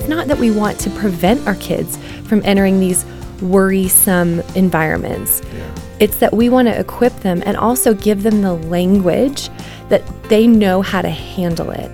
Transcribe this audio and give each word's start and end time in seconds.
It's 0.00 0.08
not 0.08 0.28
that 0.28 0.38
we 0.38 0.50
want 0.50 0.80
to 0.80 0.88
prevent 0.88 1.46
our 1.46 1.56
kids 1.56 1.98
from 2.24 2.40
entering 2.46 2.80
these 2.80 3.04
worrisome 3.42 4.40
environments. 4.56 5.42
Yeah. 5.52 5.74
It's 6.00 6.16
that 6.16 6.32
we 6.32 6.48
want 6.48 6.68
to 6.68 6.80
equip 6.80 7.14
them 7.16 7.42
and 7.44 7.54
also 7.54 7.92
give 7.92 8.22
them 8.22 8.40
the 8.40 8.54
language 8.54 9.50
that 9.90 10.02
they 10.30 10.46
know 10.46 10.80
how 10.80 11.02
to 11.02 11.10
handle 11.10 11.70
it. 11.70 11.90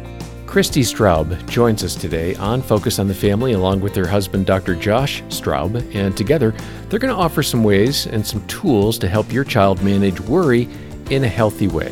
Christy 0.47 0.83
Straub 0.83 1.45
joins 1.51 1.83
us 1.83 1.97
today 1.97 2.37
on 2.37 2.63
Focus 2.63 3.01
on 3.01 3.09
the 3.09 3.15
Family 3.15 3.55
along 3.55 3.81
with 3.81 3.97
her 3.97 4.07
husband, 4.07 4.47
Dr. 4.47 4.77
Josh 4.77 5.25
Straub, 5.25 5.93
and 5.93 6.17
together 6.17 6.55
they're 6.89 7.01
going 7.01 7.13
to 7.13 7.21
offer 7.21 7.43
some 7.43 7.65
ways 7.65 8.07
and 8.07 8.25
some 8.25 8.47
tools 8.47 9.01
to 9.01 9.09
help 9.09 9.33
your 9.33 9.43
child 9.43 9.83
manage 9.83 10.21
worry 10.21 10.69
in 11.11 11.25
a 11.25 11.29
healthy 11.29 11.67
way. 11.67 11.91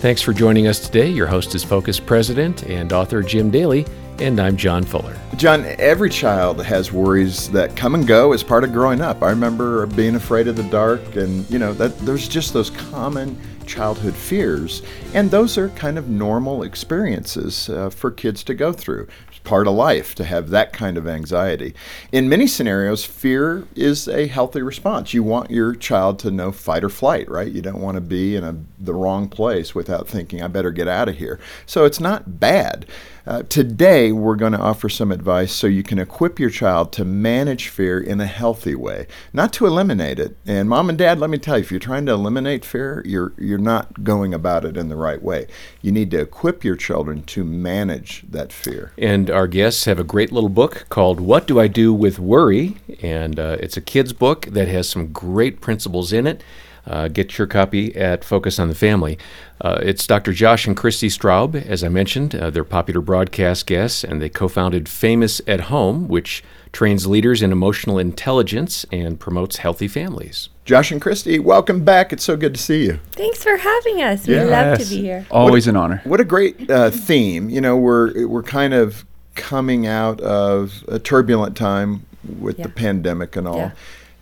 Thanks 0.00 0.22
for 0.22 0.32
joining 0.32 0.68
us 0.68 0.80
today. 0.80 1.08
Your 1.10 1.26
host 1.26 1.54
is 1.54 1.62
Focus 1.62 2.00
President 2.00 2.62
and 2.64 2.94
author 2.94 3.22
Jim 3.22 3.50
Daly, 3.50 3.84
and 4.20 4.40
I'm 4.40 4.56
John 4.56 4.84
Fuller. 4.84 5.16
John, 5.36 5.64
every 5.78 6.10
child 6.10 6.64
has 6.64 6.92
worries 6.92 7.50
that 7.50 7.74
come 7.76 7.94
and 7.94 8.06
go 8.06 8.32
as 8.32 8.42
part 8.42 8.64
of 8.64 8.72
growing 8.72 9.00
up. 9.00 9.22
I 9.22 9.30
remember 9.30 9.86
being 9.86 10.14
afraid 10.14 10.46
of 10.46 10.56
the 10.56 10.62
dark, 10.64 11.16
and 11.16 11.48
you 11.50 11.58
know 11.58 11.72
that 11.74 11.98
there's 12.00 12.28
just 12.28 12.52
those 12.52 12.70
common 12.70 13.38
childhood 13.66 14.14
fears. 14.14 14.82
And 15.14 15.30
those 15.30 15.58
are 15.58 15.68
kind 15.70 15.98
of 15.98 16.08
normal 16.08 16.62
experiences 16.62 17.68
uh, 17.68 17.90
for 17.90 18.10
kids 18.10 18.44
to 18.44 18.54
go 18.54 18.72
through. 18.72 19.08
It's 19.28 19.38
part 19.38 19.66
of 19.66 19.74
life 19.74 20.14
to 20.16 20.24
have 20.24 20.50
that 20.50 20.72
kind 20.72 20.96
of 20.96 21.08
anxiety. 21.08 21.74
In 22.12 22.28
many 22.28 22.46
scenarios, 22.46 23.04
fear 23.04 23.66
is 23.74 24.06
a 24.06 24.26
healthy 24.26 24.62
response. 24.62 25.14
You 25.14 25.22
want 25.22 25.50
your 25.50 25.74
child 25.74 26.18
to 26.20 26.30
know 26.30 26.52
fight 26.52 26.84
or 26.84 26.90
flight, 26.90 27.28
right? 27.28 27.50
You 27.50 27.62
don't 27.62 27.80
want 27.80 27.96
to 27.96 28.02
be 28.02 28.36
in 28.36 28.44
a, 28.44 28.56
the 28.78 28.94
wrong 28.94 29.28
place 29.28 29.74
without 29.74 30.06
thinking, 30.06 30.42
I 30.42 30.48
better 30.48 30.70
get 30.70 30.88
out 30.88 31.08
of 31.08 31.16
here. 31.16 31.40
So 31.66 31.84
it's 31.84 32.00
not 32.00 32.38
bad. 32.38 32.86
Uh, 33.26 33.42
today, 33.44 34.12
we're 34.12 34.36
going 34.36 34.52
to 34.52 34.58
offer 34.58 34.86
some 34.90 35.10
advice 35.10 35.50
so 35.50 35.66
you 35.66 35.82
can 35.82 35.98
equip 35.98 36.38
your 36.38 36.50
child 36.50 36.92
to 36.92 37.06
manage 37.06 37.68
fear 37.68 37.98
in 37.98 38.20
a 38.20 38.26
healthy 38.26 38.74
way, 38.74 39.06
not 39.32 39.50
to 39.50 39.64
eliminate 39.64 40.18
it. 40.18 40.36
And 40.44 40.68
mom 40.68 40.90
and 40.90 40.98
dad, 40.98 41.18
let 41.18 41.30
me 41.30 41.38
tell 41.38 41.56
you, 41.56 41.62
if 41.62 41.70
you're 41.70 41.80
trying 41.80 42.04
to 42.04 42.12
eliminate 42.12 42.66
fear, 42.66 43.02
you're 43.06 43.32
you're 43.38 43.56
not 43.56 44.04
going 44.04 44.34
about 44.34 44.66
it 44.66 44.76
in 44.76 44.90
the 44.90 44.96
right 44.96 45.22
way. 45.22 45.46
You 45.80 45.90
need 45.90 46.10
to 46.10 46.20
equip 46.20 46.64
your 46.64 46.76
children 46.76 47.22
to 47.24 47.44
manage 47.44 48.24
that 48.30 48.52
fear. 48.52 48.92
And 48.98 49.30
our 49.30 49.46
guests 49.46 49.86
have 49.86 49.98
a 49.98 50.04
great 50.04 50.30
little 50.30 50.50
book 50.50 50.84
called 50.90 51.18
"What 51.18 51.46
Do 51.46 51.58
I 51.58 51.66
Do 51.66 51.94
with 51.94 52.18
Worry," 52.18 52.76
and 53.00 53.40
uh, 53.40 53.56
it's 53.58 53.78
a 53.78 53.80
kids' 53.80 54.12
book 54.12 54.46
that 54.50 54.68
has 54.68 54.86
some 54.86 55.12
great 55.12 55.62
principles 55.62 56.12
in 56.12 56.26
it. 56.26 56.44
Uh, 56.86 57.08
get 57.08 57.38
your 57.38 57.46
copy 57.46 57.94
at 57.96 58.24
Focus 58.24 58.58
on 58.58 58.68
the 58.68 58.74
Family. 58.74 59.18
Uh, 59.60 59.78
it's 59.82 60.06
Dr. 60.06 60.32
Josh 60.32 60.66
and 60.66 60.76
Christy 60.76 61.08
Straub, 61.08 61.54
as 61.54 61.82
I 61.82 61.88
mentioned. 61.88 62.34
Uh, 62.34 62.50
they're 62.50 62.64
popular 62.64 63.00
broadcast 63.00 63.66
guests, 63.66 64.04
and 64.04 64.20
they 64.20 64.28
co 64.28 64.48
founded 64.48 64.88
Famous 64.88 65.40
at 65.46 65.60
Home, 65.62 66.08
which 66.08 66.44
trains 66.72 67.06
leaders 67.06 67.40
in 67.40 67.52
emotional 67.52 67.98
intelligence 67.98 68.84
and 68.92 69.18
promotes 69.18 69.56
healthy 69.56 69.88
families. 69.88 70.50
Josh 70.64 70.90
and 70.90 71.00
Christy, 71.00 71.38
welcome 71.38 71.84
back. 71.84 72.12
It's 72.12 72.24
so 72.24 72.36
good 72.36 72.54
to 72.54 72.60
see 72.60 72.84
you. 72.84 72.98
Thanks 73.12 73.42
for 73.42 73.56
having 73.56 74.02
us. 74.02 74.26
We 74.26 74.40
love 74.40 74.78
to 74.78 74.84
be 74.84 75.00
here. 75.00 75.26
Always 75.30 75.66
a, 75.66 75.70
an 75.70 75.76
honor. 75.76 76.00
What 76.04 76.20
a 76.20 76.24
great 76.24 76.70
uh, 76.70 76.90
theme. 76.90 77.48
You 77.48 77.60
know, 77.60 77.76
we're 77.76 78.26
we're 78.26 78.42
kind 78.42 78.74
of 78.74 79.04
coming 79.34 79.86
out 79.86 80.20
of 80.20 80.84
a 80.88 80.98
turbulent 80.98 81.56
time 81.56 82.06
with 82.38 82.58
yeah. 82.58 82.64
the 82.64 82.70
pandemic 82.70 83.36
and 83.36 83.46
all. 83.46 83.56
Yeah. 83.56 83.72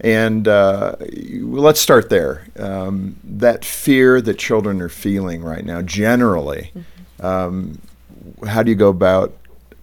And 0.03 0.49
uh, 0.49 0.97
let's 1.41 1.81
start 1.81 2.11
there. 2.11 2.47
Um, 2.59 3.17
that 3.23 3.65
fear 3.65 4.21
that 4.21 4.37
children 4.39 4.81
are 4.83 4.89
feeling 4.89 5.43
right 5.43 5.65
now, 5.65 5.81
generally, 5.81 6.73
mm-hmm. 6.75 7.25
um, 7.25 7.81
how 8.47 8.63
do 8.65 8.71
you 8.71 8.77
go 8.77 8.89
about 8.89 9.33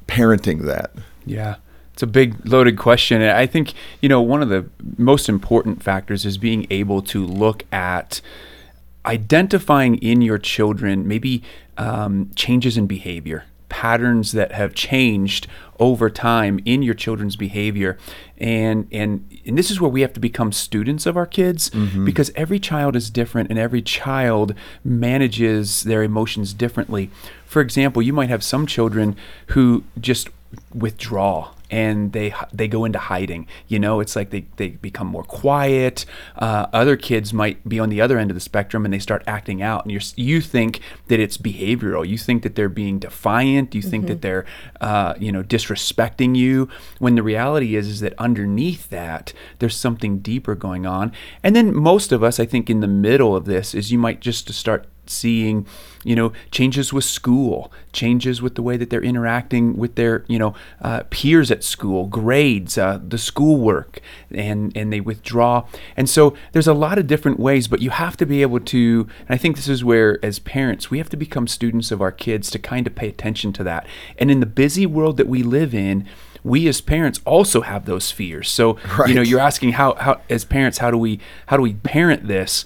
parenting 0.08 0.66
that? 0.66 0.92
Yeah. 1.26 1.56
It's 1.94 2.04
a 2.04 2.08
big 2.08 2.46
loaded 2.46 2.78
question. 2.78 3.22
And 3.22 3.32
I 3.32 3.46
think, 3.46 3.74
you 4.02 4.10
know, 4.10 4.22
one 4.22 4.42
of 4.42 4.50
the 4.50 4.70
most 4.98 5.30
important 5.30 5.84
factors 5.84 6.26
is 6.26 6.38
being 6.38 6.68
able 6.70 7.02
to 7.04 7.26
look 7.26 7.64
at 7.72 8.22
identifying 9.06 9.96
in 9.98 10.22
your 10.22 10.38
children 10.38 11.08
maybe 11.08 11.44
um, 11.78 12.32
changes 12.36 12.78
in 12.78 12.88
behavior 12.88 13.46
patterns 13.80 14.34
that 14.34 14.52
have 14.52 14.74
changed 14.74 15.48
over 15.80 16.10
time 16.10 16.60
in 16.66 16.84
your 16.84 16.94
children's 16.94 17.38
behavior. 17.38 17.98
And 18.38 18.90
and 18.92 19.26
and 19.46 19.58
this 19.58 19.72
is 19.72 19.80
where 19.80 19.90
we 19.90 20.02
have 20.02 20.12
to 20.14 20.20
become 20.20 20.52
students 20.52 21.06
of 21.06 21.16
our 21.16 21.26
kids 21.26 21.70
mm-hmm. 21.70 22.04
because 22.04 22.30
every 22.36 22.60
child 22.60 22.98
is 22.98 23.10
different 23.10 23.50
and 23.50 23.58
every 23.58 23.82
child 23.82 24.54
manages 24.84 25.84
their 25.84 26.04
emotions 26.04 26.54
differently. 26.54 27.10
For 27.46 27.62
example 27.62 28.02
you 28.02 28.12
might 28.12 28.28
have 28.28 28.44
some 28.44 28.68
children 28.68 29.16
who 29.54 29.86
just 29.98 30.28
withdraw 30.74 31.52
and 31.70 32.14
they 32.14 32.34
they 32.54 32.68
go 32.68 32.86
into 32.86 33.00
hiding. 33.00 33.48
You 33.68 33.80
know, 33.80 34.00
it's 34.00 34.16
like 34.16 34.30
they, 34.30 34.46
they 34.58 34.70
become 34.70 35.08
more 35.08 35.24
quiet. 35.24 36.06
Uh, 36.36 36.68
other 36.74 36.96
kids 36.96 37.34
might 37.34 37.68
be 37.68 37.80
on 37.80 37.90
the 37.90 38.02
other 38.02 38.18
end 38.18 38.32
of 38.32 38.36
the 38.36 38.42
spectrum 38.42 38.86
and 38.86 38.94
they 38.94 39.00
start 39.00 39.24
acting 39.28 39.62
out, 39.62 39.86
and 39.86 39.92
you 39.92 40.00
you 40.16 40.42
think 40.42 40.80
that 41.08 41.20
it's 41.20 41.38
behavioral. 41.38 42.08
You 42.08 42.18
think 42.18 42.44
that 42.44 42.56
they're 42.56 42.70
being 42.70 43.00
defiant. 43.00 43.76
You 43.76 43.82
think 43.82 44.04
mm-hmm. 44.04 44.14
that 44.14 44.22
they're 44.22 44.46
uh, 44.82 45.14
you 45.20 45.32
know 45.32 45.44
disrespecting 45.44 46.36
you. 46.36 46.70
When 47.00 47.16
the 47.16 47.24
reality 47.24 47.76
is 47.76 47.88
is 47.88 48.00
that 48.02 48.14
underneath 48.18 48.90
that 48.90 49.34
there's 49.60 49.76
something 49.76 50.20
deeper 50.20 50.56
going 50.56 50.86
on. 50.86 51.12
And 51.44 51.56
then 51.56 51.76
most 51.76 52.12
of 52.12 52.24
us, 52.24 52.40
I 52.40 52.46
think, 52.46 52.70
in 52.70 52.80
the 52.80 52.88
middle 52.88 53.36
of 53.36 53.46
this 53.46 53.74
is 53.74 53.92
you 53.92 53.98
might 53.98 54.20
just 54.20 54.52
start 54.54 54.88
seeing, 55.10 55.66
you 56.04 56.16
know, 56.16 56.32
changes 56.52 56.94
with 56.94 57.04
school, 57.04 57.72
changes 57.94 58.42
with 58.42 58.56
the 58.56 58.62
way 58.62 58.78
that 58.78 58.90
they're 58.90 59.04
interacting 59.04 59.78
with 59.78 59.96
their, 59.96 60.24
you 60.28 60.40
know, 60.40 60.54
uh, 60.82 61.04
peers 61.10 61.52
at 61.52 61.64
school, 61.64 62.06
grades, 62.08 62.78
uh, 62.78 63.00
the 63.06 63.18
schoolwork, 63.18 64.00
and 64.32 64.76
and 64.76 64.94
they 64.94 65.02
withdraw. 65.02 65.66
And 65.98 66.10
so 66.10 66.36
there's 66.52 66.68
a 66.68 66.74
lot 66.74 66.98
of 66.98 67.08
different 67.08 67.40
ways, 67.40 67.68
but 67.68 67.82
you 67.82 67.90
have 67.90 68.18
to 68.18 68.26
be 68.26 68.42
able 68.42 68.60
to. 68.62 69.08
And 69.28 69.36
I 69.36 69.38
think 69.38 69.56
this 69.56 69.68
is 69.68 69.84
where, 69.84 70.24
as 70.24 70.40
parents, 70.40 70.90
we 70.90 70.98
have 71.00 71.10
to 71.10 71.18
become 71.18 71.48
students 71.48 71.92
of 71.92 72.02
our 72.02 72.12
kids 72.12 72.50
to 72.52 72.60
kind 72.60 72.88
of 72.88 72.96
pay 72.96 73.10
attention 73.10 73.54
to 73.54 73.64
that. 73.64 73.86
And 74.18 74.32
in 74.32 74.40
the 74.40 74.46
busy 74.46 74.86
world 74.86 75.18
that 75.18 75.28
we 75.28 75.44
live 75.44 75.74
in 75.74 76.08
we 76.44 76.68
as 76.68 76.82
parents 76.82 77.20
also 77.26 77.62
have 77.62 77.86
those 77.86 78.12
fears. 78.12 78.50
So, 78.50 78.78
right. 78.98 79.10
you 79.10 79.16
know, 79.16 79.22
you're 79.22 79.40
asking 79.40 79.74
how, 79.74 79.96
how 79.96 80.22
as 80.30 80.46
parents, 80.46 80.78
how 80.78 80.92
do 80.92 80.98
we 80.98 81.20
how 81.48 81.58
do 81.58 81.64
we 81.64 81.74
parent 81.74 82.28
this? 82.28 82.66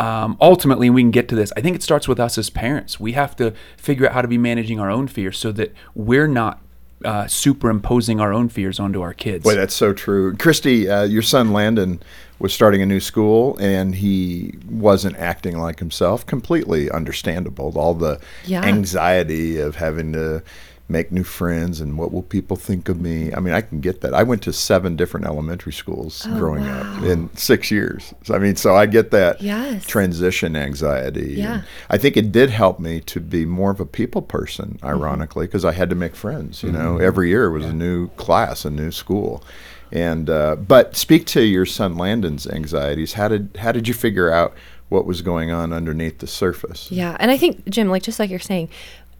Um, 0.00 0.36
ultimately 0.40 0.90
we 0.90 1.02
can 1.02 1.10
get 1.10 1.28
to 1.28 1.34
this 1.34 1.52
i 1.56 1.60
think 1.60 1.76
it 1.76 1.82
starts 1.82 2.08
with 2.08 2.18
us 2.18 2.38
as 2.38 2.50
parents 2.50 2.98
we 2.98 3.12
have 3.12 3.36
to 3.36 3.52
figure 3.76 4.06
out 4.06 4.12
how 4.12 4.22
to 4.22 4.28
be 4.28 4.38
managing 4.38 4.80
our 4.80 4.90
own 4.90 5.06
fears 5.06 5.38
so 5.38 5.52
that 5.52 5.72
we're 5.94 6.28
not 6.28 6.60
uh, 7.04 7.26
superimposing 7.26 8.20
our 8.20 8.32
own 8.32 8.48
fears 8.48 8.78
onto 8.78 9.00
our 9.00 9.14
kids. 9.14 9.44
Boy, 9.44 9.54
that's 9.54 9.74
so 9.74 9.92
true. 9.92 10.36
Christy, 10.36 10.88
uh, 10.88 11.04
your 11.04 11.22
son 11.22 11.52
Landon 11.52 12.02
was 12.38 12.52
starting 12.52 12.82
a 12.82 12.86
new 12.86 13.00
school 13.00 13.56
and 13.58 13.94
he 13.94 14.54
wasn't 14.68 15.16
acting 15.16 15.58
like 15.58 15.78
himself. 15.78 16.26
Completely 16.26 16.90
understandable. 16.90 17.72
All 17.78 17.94
the 17.94 18.20
yeah. 18.44 18.62
anxiety 18.64 19.58
of 19.58 19.76
having 19.76 20.12
to 20.12 20.42
make 20.90 21.12
new 21.12 21.22
friends 21.22 21.80
and 21.80 21.96
what 21.96 22.12
will 22.12 22.22
people 22.22 22.56
think 22.56 22.88
of 22.88 23.00
me. 23.00 23.32
I 23.32 23.40
mean, 23.40 23.54
I 23.54 23.60
can 23.60 23.80
get 23.80 24.00
that. 24.00 24.12
I 24.12 24.22
went 24.22 24.42
to 24.42 24.52
seven 24.52 24.96
different 24.96 25.26
elementary 25.26 25.72
schools 25.72 26.26
oh, 26.28 26.38
growing 26.38 26.64
wow. 26.64 26.96
up 26.98 27.02
in 27.04 27.34
six 27.36 27.70
years. 27.70 28.12
So, 28.24 28.34
I 28.34 28.38
mean, 28.38 28.56
so 28.56 28.76
I 28.76 28.86
get 28.86 29.10
that 29.12 29.40
yes. 29.40 29.86
transition 29.86 30.56
anxiety. 30.56 31.34
Yeah. 31.34 31.62
I 31.88 31.96
think 31.96 32.16
it 32.16 32.32
did 32.32 32.50
help 32.50 32.80
me 32.80 33.00
to 33.02 33.20
be 33.20 33.46
more 33.46 33.70
of 33.70 33.80
a 33.80 33.86
people 33.86 34.22
person, 34.22 34.78
mm-hmm. 34.78 34.86
ironically, 34.86 35.46
because 35.46 35.62
mm-hmm. 35.62 35.76
I 35.76 35.78
had 35.78 35.90
to 35.90 35.96
make 35.96 36.16
friends. 36.16 36.62
You 36.62 36.70
mm-hmm. 36.70 36.78
know, 36.78 36.98
every 36.98 37.28
year 37.28 37.50
was 37.50 37.64
yeah. 37.64 37.70
a 37.70 37.74
new 37.74 38.08
class, 38.10 38.64
a 38.64 38.70
new 38.70 38.90
school. 38.90 39.42
And 39.92 40.30
uh, 40.30 40.56
but 40.56 40.96
speak 40.96 41.26
to 41.28 41.42
your 41.42 41.66
son 41.66 41.96
Landon's 41.96 42.46
anxieties. 42.46 43.14
How 43.14 43.28
did 43.28 43.56
how 43.58 43.72
did 43.72 43.88
you 43.88 43.94
figure 43.94 44.30
out 44.30 44.54
what 44.88 45.04
was 45.04 45.22
going 45.22 45.50
on 45.50 45.72
underneath 45.72 46.18
the 46.18 46.26
surface? 46.26 46.90
Yeah, 46.92 47.16
and 47.18 47.30
I 47.30 47.36
think 47.36 47.68
Jim, 47.68 47.88
like 47.88 48.04
just 48.04 48.18
like 48.18 48.30
you're 48.30 48.38
saying, 48.38 48.68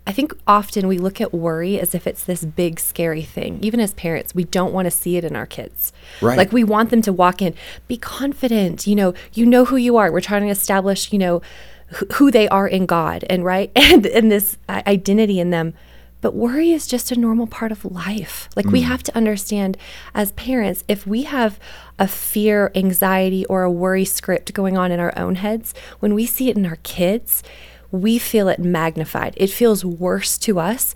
I 0.07 0.13
think 0.13 0.33
often 0.47 0.89
we 0.89 0.99
look 0.99 1.21
at 1.21 1.33
worry 1.33 1.79
as 1.79 1.95
if 1.95 2.07
it's 2.07 2.25
this 2.25 2.45
big, 2.45 2.81
scary 2.81 3.23
thing. 3.23 3.59
Even 3.63 3.81
as 3.81 3.95
parents, 3.95 4.35
we 4.35 4.45
don't 4.45 4.73
want 4.73 4.87
to 4.87 4.91
see 4.91 5.17
it 5.17 5.25
in 5.25 5.37
our 5.37 5.47
kids. 5.47 5.93
Right. 6.21 6.39
Like 6.39 6.53
we 6.53 6.65
want 6.65 6.91
them 6.91 7.03
to 7.03 7.13
walk 7.13 7.43
in, 7.43 7.55
be 7.87 7.97
confident. 7.97 8.87
You 8.87 8.97
know, 8.97 9.15
you 9.35 9.47
know 9.47 9.67
who 9.67 9.77
you 9.77 9.97
are. 9.99 10.11
We're 10.11 10.21
trying 10.21 10.43
to 10.43 10.49
establish, 10.49 11.13
you 11.13 11.19
know, 11.19 11.43
who 12.15 12.31
they 12.31 12.49
are 12.49 12.69
in 12.69 12.87
God, 12.87 13.25
and 13.29 13.45
right, 13.45 13.71
and 13.77 14.07
and 14.07 14.31
this 14.31 14.57
uh, 14.69 14.83
identity 14.87 15.39
in 15.39 15.51
them. 15.51 15.75
But 16.21 16.35
worry 16.35 16.73
is 16.73 16.87
just 16.87 17.11
a 17.11 17.19
normal 17.19 17.47
part 17.47 17.73
of 17.73 17.85
life. 17.85 18.49
Like 18.55 18.67
we 18.67 18.83
mm. 18.83 18.87
have 18.87 19.03
to 19.05 19.17
understand 19.17 19.79
as 20.15 20.33
parents, 20.33 20.85
if 20.87 21.07
we 21.07 21.23
have 21.23 21.59
a 21.99 22.07
fear, 22.07 22.71
anxiety, 22.75 23.47
or 23.47 23.63
a 23.63 23.71
worry 23.71 24.05
script 24.05 24.53
going 24.53 24.77
on 24.77 24.93
in 24.93 25.01
our 25.01 25.17
own 25.17 25.37
heads, 25.37 25.73
when 26.01 26.15
we 26.15 26.27
see 26.27 26.51
it 26.51 26.59
in 26.59 26.67
our 26.67 26.77
kids, 26.77 27.43
we 27.91 28.19
feel 28.19 28.49
it 28.49 28.59
magnified. 28.59 29.35
It 29.37 29.51
feels 29.51 29.85
worse 29.85 30.39
to 30.39 30.59
us. 30.59 30.95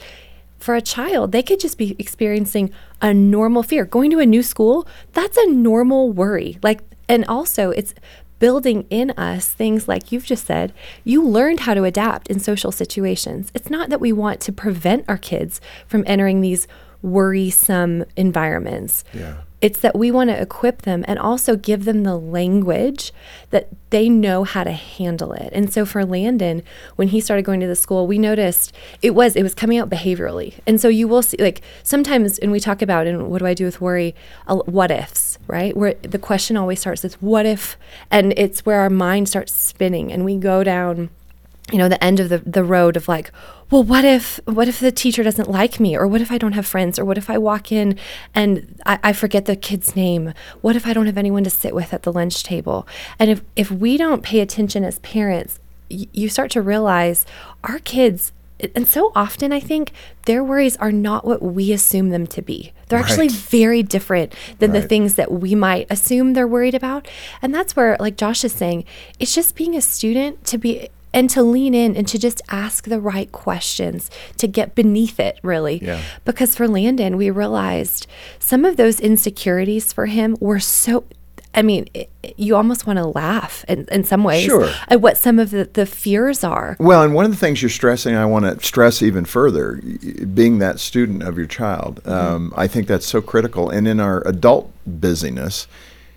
For 0.58 0.75
a 0.75 0.81
child, 0.81 1.32
they 1.32 1.43
could 1.43 1.61
just 1.61 1.76
be 1.76 1.94
experiencing 1.99 2.70
a 3.02 3.12
normal 3.12 3.62
fear. 3.62 3.85
Going 3.85 4.11
to 4.11 4.19
a 4.19 4.26
new 4.26 4.43
school, 4.43 4.87
that's 5.12 5.37
a 5.37 5.50
normal 5.50 6.11
worry. 6.11 6.58
Like, 6.62 6.81
and 7.08 7.25
also 7.26 7.70
it's 7.70 7.94
building 8.38 8.87
in 8.91 9.11
us 9.12 9.49
things 9.49 9.88
like 9.88 10.11
you've 10.11 10.25
just 10.25 10.46
said, 10.46 10.73
you 11.05 11.23
learned 11.23 11.61
how 11.61 11.75
to 11.75 11.85
adapt 11.85 12.29
in 12.29 12.38
social 12.38 12.73
situations. 12.73 13.50
It's 13.55 13.70
not 13.70 13.91
that 13.91 14.00
we 14.00 14.12
want 14.12 14.41
to 14.41 14.52
prevent 14.52 15.05
our 15.08 15.19
kids 15.19 15.61
from 15.87 16.05
entering 16.06 16.41
these 16.41 16.67
worrisome 17.05 18.03
environments. 18.17 19.05
Yeah. 19.12 19.37
It's 19.61 19.81
that 19.81 19.97
we 19.97 20.11
want 20.11 20.29
to 20.31 20.41
equip 20.41 20.83
them 20.83 21.05
and 21.06 21.19
also 21.19 21.56
give 21.56 21.85
them 21.85 22.03
the 22.03 22.17
language 22.17 23.12
that 23.51 23.69
they 23.91 24.09
know 24.09 24.45
how 24.45 24.65
to 24.65 24.73
handle 24.73 25.33
it. 25.33 25.51
And 25.53 25.73
so 25.73 25.87
for 25.87 26.05
Landon, 26.05 26.62
when 26.97 27.09
he 27.09 27.21
started 27.21 27.45
going 27.45 27.61
to 27.61 27.67
the 27.67 27.77
school, 27.77 28.06
we 28.06 28.19
noticed 28.19 28.75
it 29.01 29.15
was 29.15 29.37
it 29.37 29.43
was 29.43 29.55
coming 29.55 29.79
out 29.79 29.89
behaviorally. 29.89 30.55
And 30.67 30.81
so 30.81 30.89
you 30.89 31.06
will 31.09 31.23
see 31.23 31.37
like 31.39 31.62
sometimes 31.83 32.39
and 32.39 32.53
we 32.53 32.61
talk 32.61 32.83
about 32.83 33.06
and 33.06 33.29
what 33.29 33.39
do 33.39 33.47
I 33.47 33.55
do 33.55 33.65
with 33.65 33.81
worry? 33.81 34.15
Uh, 34.47 34.56
what 34.56 34.91
ifs, 34.91 35.39
right? 35.47 35.77
Where 35.77 35.95
the 35.95 36.19
question 36.19 36.56
always 36.56 36.81
starts 36.81 37.03
with 37.03 37.21
what 37.23 37.47
if 37.47 37.79
and 38.11 38.35
it's 38.37 38.67
where 38.67 38.81
our 38.81 38.91
mind 38.91 39.29
starts 39.29 39.53
spinning 39.55 40.12
and 40.12 40.25
we 40.25 40.37
go 40.37 40.65
down 40.65 41.11
you 41.73 41.79
know 41.79 41.89
the 41.89 42.03
end 42.05 42.21
of 42.21 42.29
the, 42.29 42.39
the 42.39 42.65
road 42.65 42.97
of 42.97 43.09
like 43.09 43.31
well 43.70 43.82
what 43.82 44.05
if 44.05 44.38
what 44.44 44.69
if 44.69 44.81
the 44.81 44.93
teacher 44.93 45.22
doesn't 45.22 45.50
like 45.50 45.81
me? 45.81 45.96
Or 45.96 46.06
what 46.06 46.20
if 46.20 46.31
i 46.31 46.38
don't 46.38 46.52
have 46.52 46.66
friends? 46.66 46.99
Or 46.99 47.05
what 47.05 47.19
if 47.19 47.28
i 47.31 47.38
walk 47.38 47.72
in 47.72 47.99
and 48.34 48.81
i, 48.87 48.99
I 49.02 49.12
forget 49.12 49.46
the 49.46 49.56
kid's 49.56 49.96
name? 49.96 50.32
What 50.61 50.76
if 50.76 50.87
i 50.87 50.93
don't 50.93 51.06
have 51.06 51.19
anyone 51.19 51.44
to 51.44 51.50
sit 51.50 51.75
with 51.75 51.93
at 51.93 52.02
the 52.02 52.12
lunch 52.12 52.43
table? 52.43 52.87
And 53.19 53.31
if 53.31 53.43
if 53.56 53.70
we 53.70 53.96
don't 53.96 54.22
pay 54.22 54.40
attention 54.40 54.84
as 54.84 54.99
parents 55.00 55.58
y- 55.90 56.06
you 56.12 56.28
start 56.28 56.50
to 56.52 56.62
realize 56.62 57.26
our 57.64 57.78
kids 57.81 58.32
and 58.76 58.87
so 58.87 59.11
often 59.16 59.52
i 59.52 59.58
think 59.61 59.93
their 60.26 60.43
worries 60.44 60.76
are 60.76 60.93
not 60.93 61.26
what 61.26 61.43
we 61.43 61.72
assume 61.72 62.10
them 62.10 62.26
to 62.28 62.40
be. 62.40 62.72
They're 62.88 62.99
actually 63.00 63.28
very 63.28 63.82
different 63.82 64.32
than 64.58 64.70
the 64.72 64.81
things 64.81 65.17
that 65.17 65.32
we 65.32 65.55
might 65.55 65.87
assume 65.90 66.32
they're 66.34 66.46
worried 66.46 66.75
about. 66.75 67.08
And 67.43 67.52
that's 67.55 67.75
where 67.76 67.96
like 67.99 68.17
josh 68.17 68.44
is 68.44 68.52
saying 68.52 68.84
it's 69.19 69.34
just 69.34 69.55
being 69.56 69.75
a 69.76 69.81
student 69.82 70.44
to 70.46 70.56
be 70.58 70.88
and 71.14 71.31
to 71.31 71.43
lean 71.43 71.72
in 71.75 71.96
and 71.96 72.06
to 72.08 72.19
just 72.19 72.43
ask 72.50 72.88
the 72.88 73.00
right 73.00 73.31
questions 73.32 74.11
to 74.37 74.46
get 74.46 74.75
beneath 74.75 75.19
it 75.19 75.38
really 75.43 75.78
Yeah. 75.82 76.00
because 76.25 76.55
for 76.56 76.69
landon 76.69 77.16
we 77.16 77.31
realized 77.31 78.06
some 78.38 78.64
of 78.64 78.76
those 78.76 79.00
insecurities 79.00 79.93
for 79.93 80.06
him 80.06 80.37
were 80.40 80.61
so 80.61 81.05
I 81.56 81.62
mean, 81.62 81.87
it, 81.94 82.11
you 82.37 82.56
almost 82.56 82.84
want 82.84 82.96
to 82.96 83.06
laugh 83.06 83.64
in, 83.69 83.87
in 83.93 84.02
some 84.02 84.25
ways 84.25 84.43
Sure. 84.43 84.69
at 84.88 85.00
what 85.00 85.16
some 85.16 85.38
of 85.38 85.52
the, 85.52 85.70
the 85.72 85.87
fears 85.87 86.43
are. 86.43 86.76
Well, 86.81 87.05
and 87.05 87.14
one 87.14 87.25
of 87.25 87.31
the 87.31 87.37
things 87.37 87.62
you're 87.62 87.69
stressing, 87.69 88.17
I 88.17 88.26
want 88.26 88.44
to 88.44 88.67
stress 88.67 89.02
even 89.02 89.25
further, 89.25 89.81
being 90.34 90.58
that 90.58 90.81
student 90.81 91.22
of 91.22 91.38
your 91.38 91.46
child, 91.46 92.05
um, 92.08 92.52
I 92.56 92.67
think 92.67 92.88
that's 92.88 93.06
so 93.06 93.20
critical. 93.22 93.70
And 93.70 93.87
in 93.87 94.00
our 94.00 94.26
adult 94.26 94.72
busyness, 94.84 95.69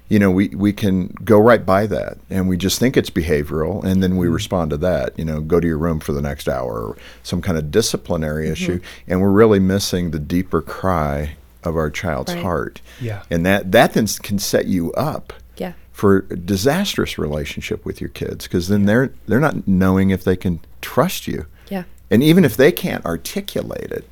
you 0.10 0.20
know, 0.20 0.32
we, 0.32 0.50
we 0.50 0.72
can 0.72 1.08
go 1.24 1.40
right 1.40 1.66
by 1.66 1.86
that 1.88 2.18
and 2.30 2.48
we 2.48 2.58
just 2.58 2.80
think 2.80 2.96
it's 2.96 3.10
behavioral 3.10 3.84
and 3.84 4.02
then 4.02 4.18
we 4.18 4.26
mm-hmm. 4.26 4.36
respond 4.36 4.70
to 4.72 4.78
that, 4.78 5.18
you 5.20 5.26
know, 5.26 5.42
go 5.42 5.60
to 5.60 5.68
your 5.68 5.78
room 5.78 6.00
for 6.00 6.14
the 6.14 6.22
next 6.22 6.48
hour 6.48 6.80
or 6.80 6.98
some 7.24 7.42
kind 7.42 7.58
of 7.58 7.72
disciplinary 7.72 8.46
mm-hmm. 8.46 8.54
issue. 8.54 8.80
And 9.08 9.22
we're 9.22 9.32
really 9.32 9.60
missing 9.60 10.12
the 10.12 10.20
deeper 10.20 10.62
cry 10.62 11.36
of 11.64 11.76
our 11.76 11.90
child's 11.90 12.34
Right. 12.34 12.44
heart. 12.44 12.82
Yeah. 13.02 13.24
And 13.30 13.46
that, 13.46 13.72
that 13.74 13.94
then 13.94 14.08
can 14.22 14.40
set 14.40 14.68
you 14.68 14.94
up 14.94 15.34
Yeah. 15.58 15.74
for 15.92 16.26
a 16.30 16.38
disastrous 16.38 17.18
relationship 17.18 17.86
with 17.86 18.00
your 18.00 18.10
kids 18.10 18.46
because 18.46 18.70
then 18.70 18.86
they're 18.86 19.12
they're 19.28 19.42
not 19.42 19.68
knowing 19.68 20.12
if 20.12 20.24
they 20.24 20.38
can 20.38 20.62
trust 20.80 21.28
you 21.28 21.48
Yeah. 21.70 21.84
and 22.10 22.24
even 22.24 22.46
if 22.46 22.56
they 22.56 22.72
can't 22.72 23.06
articulate 23.06 23.92
it 23.92 24.08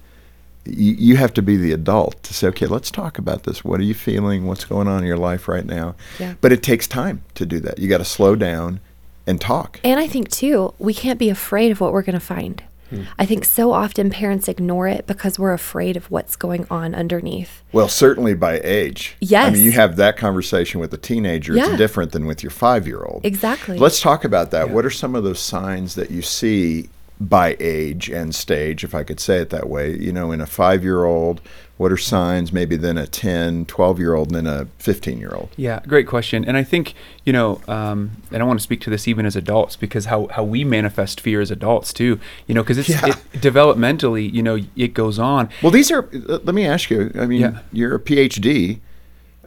you, 0.66 0.94
you 0.94 1.16
have 1.18 1.34
to 1.34 1.42
be 1.42 1.58
the 1.58 1.72
adult 1.72 2.22
to 2.24 2.34
say 2.34 2.48
okay 2.48 2.66
let's 2.66 2.90
talk 2.92 3.18
about 3.18 3.44
this 3.44 3.64
what 3.64 3.80
are 3.80 3.84
you 3.84 3.94
feeling 3.94 4.46
what's 4.46 4.66
going 4.66 4.88
on 4.88 5.00
in 5.00 5.06
your 5.06 5.18
life 5.18 5.48
right 5.48 5.66
now 5.66 5.96
Yeah. 6.20 6.34
but 6.42 6.52
it 6.52 6.64
takes 6.64 6.88
time 6.88 7.24
to 7.36 7.46
do 7.46 7.60
that 7.62 7.80
you 7.80 7.88
got 7.88 8.00
to 8.00 8.06
slow 8.06 8.36
down 8.36 8.80
and 9.28 9.40
talk 9.42 9.80
And 9.84 10.00
I 10.00 10.08
think 10.08 10.30
too, 10.30 10.74
we 10.78 10.94
can't 10.94 11.18
be 11.20 11.30
afraid 11.30 11.72
of 11.72 11.82
what 11.82 11.92
we're 11.94 12.04
going 12.04 12.14
to 12.20 12.20
find. 12.20 12.64
Hmm. 12.92 13.02
I 13.18 13.26
think 13.26 13.44
so 13.44 13.72
often 13.74 14.12
parents 14.12 14.48
ignore 14.48 14.88
it 14.88 15.08
because 15.08 15.40
we're 15.40 15.54
afraid 15.54 15.98
of 15.98 16.12
what's 16.12 16.36
going 16.36 16.68
on 16.70 16.94
underneath. 16.94 17.64
well 17.72 17.88
certainly 17.88 18.36
by 18.36 18.60
age 18.64 19.16
Yes. 19.20 19.48
i 19.48 19.50
mean 19.50 19.64
you 19.66 19.72
have 19.72 19.96
that 19.96 20.18
conversation 20.18 20.80
with 20.80 20.94
a 20.94 20.98
teenager 20.98 21.54
Yeah. 21.56 21.70
it's 21.70 21.78
different 21.78 22.12
than 22.12 22.28
with 22.28 22.44
your 22.44 22.52
five 22.52 22.86
year 22.86 23.02
old 23.04 23.22
Exactly. 23.26 23.80
Let's 23.80 24.00
talk 24.00 24.24
about 24.24 24.52
that. 24.52 24.70
What 24.70 24.86
are 24.86 24.92
some 24.92 25.16
of 25.16 25.24
those 25.24 25.40
signs 25.40 25.96
that 25.96 26.12
you 26.12 26.22
see 26.22 26.90
by 27.30 27.56
age 27.60 28.10
and 28.10 28.34
stage, 28.36 28.84
if 28.84 28.94
I 28.96 29.04
could 29.04 29.20
say 29.20 29.38
it 29.40 29.50
that 29.50 29.70
way? 29.70 29.96
You 29.98 30.12
know, 30.12 30.32
in 30.32 30.42
a 30.42 30.46
five 30.46 30.84
year 30.84 31.04
old, 31.06 31.42
what 31.78 31.92
are 31.92 31.98
signs 31.98 32.54
maybe 32.54 32.78
then 32.78 32.98
a 32.98 33.06
10, 33.06 33.66
12 33.66 34.00
year 34.00 34.14
old, 34.14 34.28
and 34.34 34.46
then 34.46 34.48
a 34.48 34.66
15 34.80 35.18
year 35.20 35.32
old? 35.34 35.50
Yeah, 35.58 35.82
great 35.88 36.08
question. 36.08 36.46
And 36.46 36.56
I 36.56 36.64
think, 36.64 36.94
you 37.26 37.34
know, 37.34 37.62
um, 37.68 38.12
and 38.32 38.42
I 38.42 38.46
want 38.46 38.60
to 38.60 38.64
speak 38.64 38.80
to 38.82 38.90
this 38.90 39.08
even 39.08 39.26
as 39.26 39.36
adults 39.36 39.76
because 39.76 40.06
how, 40.06 40.28
how 40.28 40.44
we 40.44 40.64
manifest 40.64 41.20
fear 41.20 41.42
as 41.42 41.52
adults 41.52 41.92
too, 41.92 42.20
you 42.48 42.56
know, 42.56 42.64
because 42.64 42.78
it's 42.78 42.90
Yeah. 42.90 43.08
it, 43.08 43.16
developmentally, 43.42 44.32
you 44.32 44.42
know, 44.42 44.60
it 44.76 44.94
goes 44.94 45.20
on. 45.20 45.50
Well, 45.62 45.72
these 45.72 45.92
are, 45.92 46.08
let 46.12 46.56
me 46.56 46.66
ask 46.66 46.90
you, 46.90 47.12
I 47.20 47.26
mean, 47.26 47.42
Yeah. 47.42 47.60
you're 47.74 47.96
a 47.96 48.00
PhD. 48.00 48.80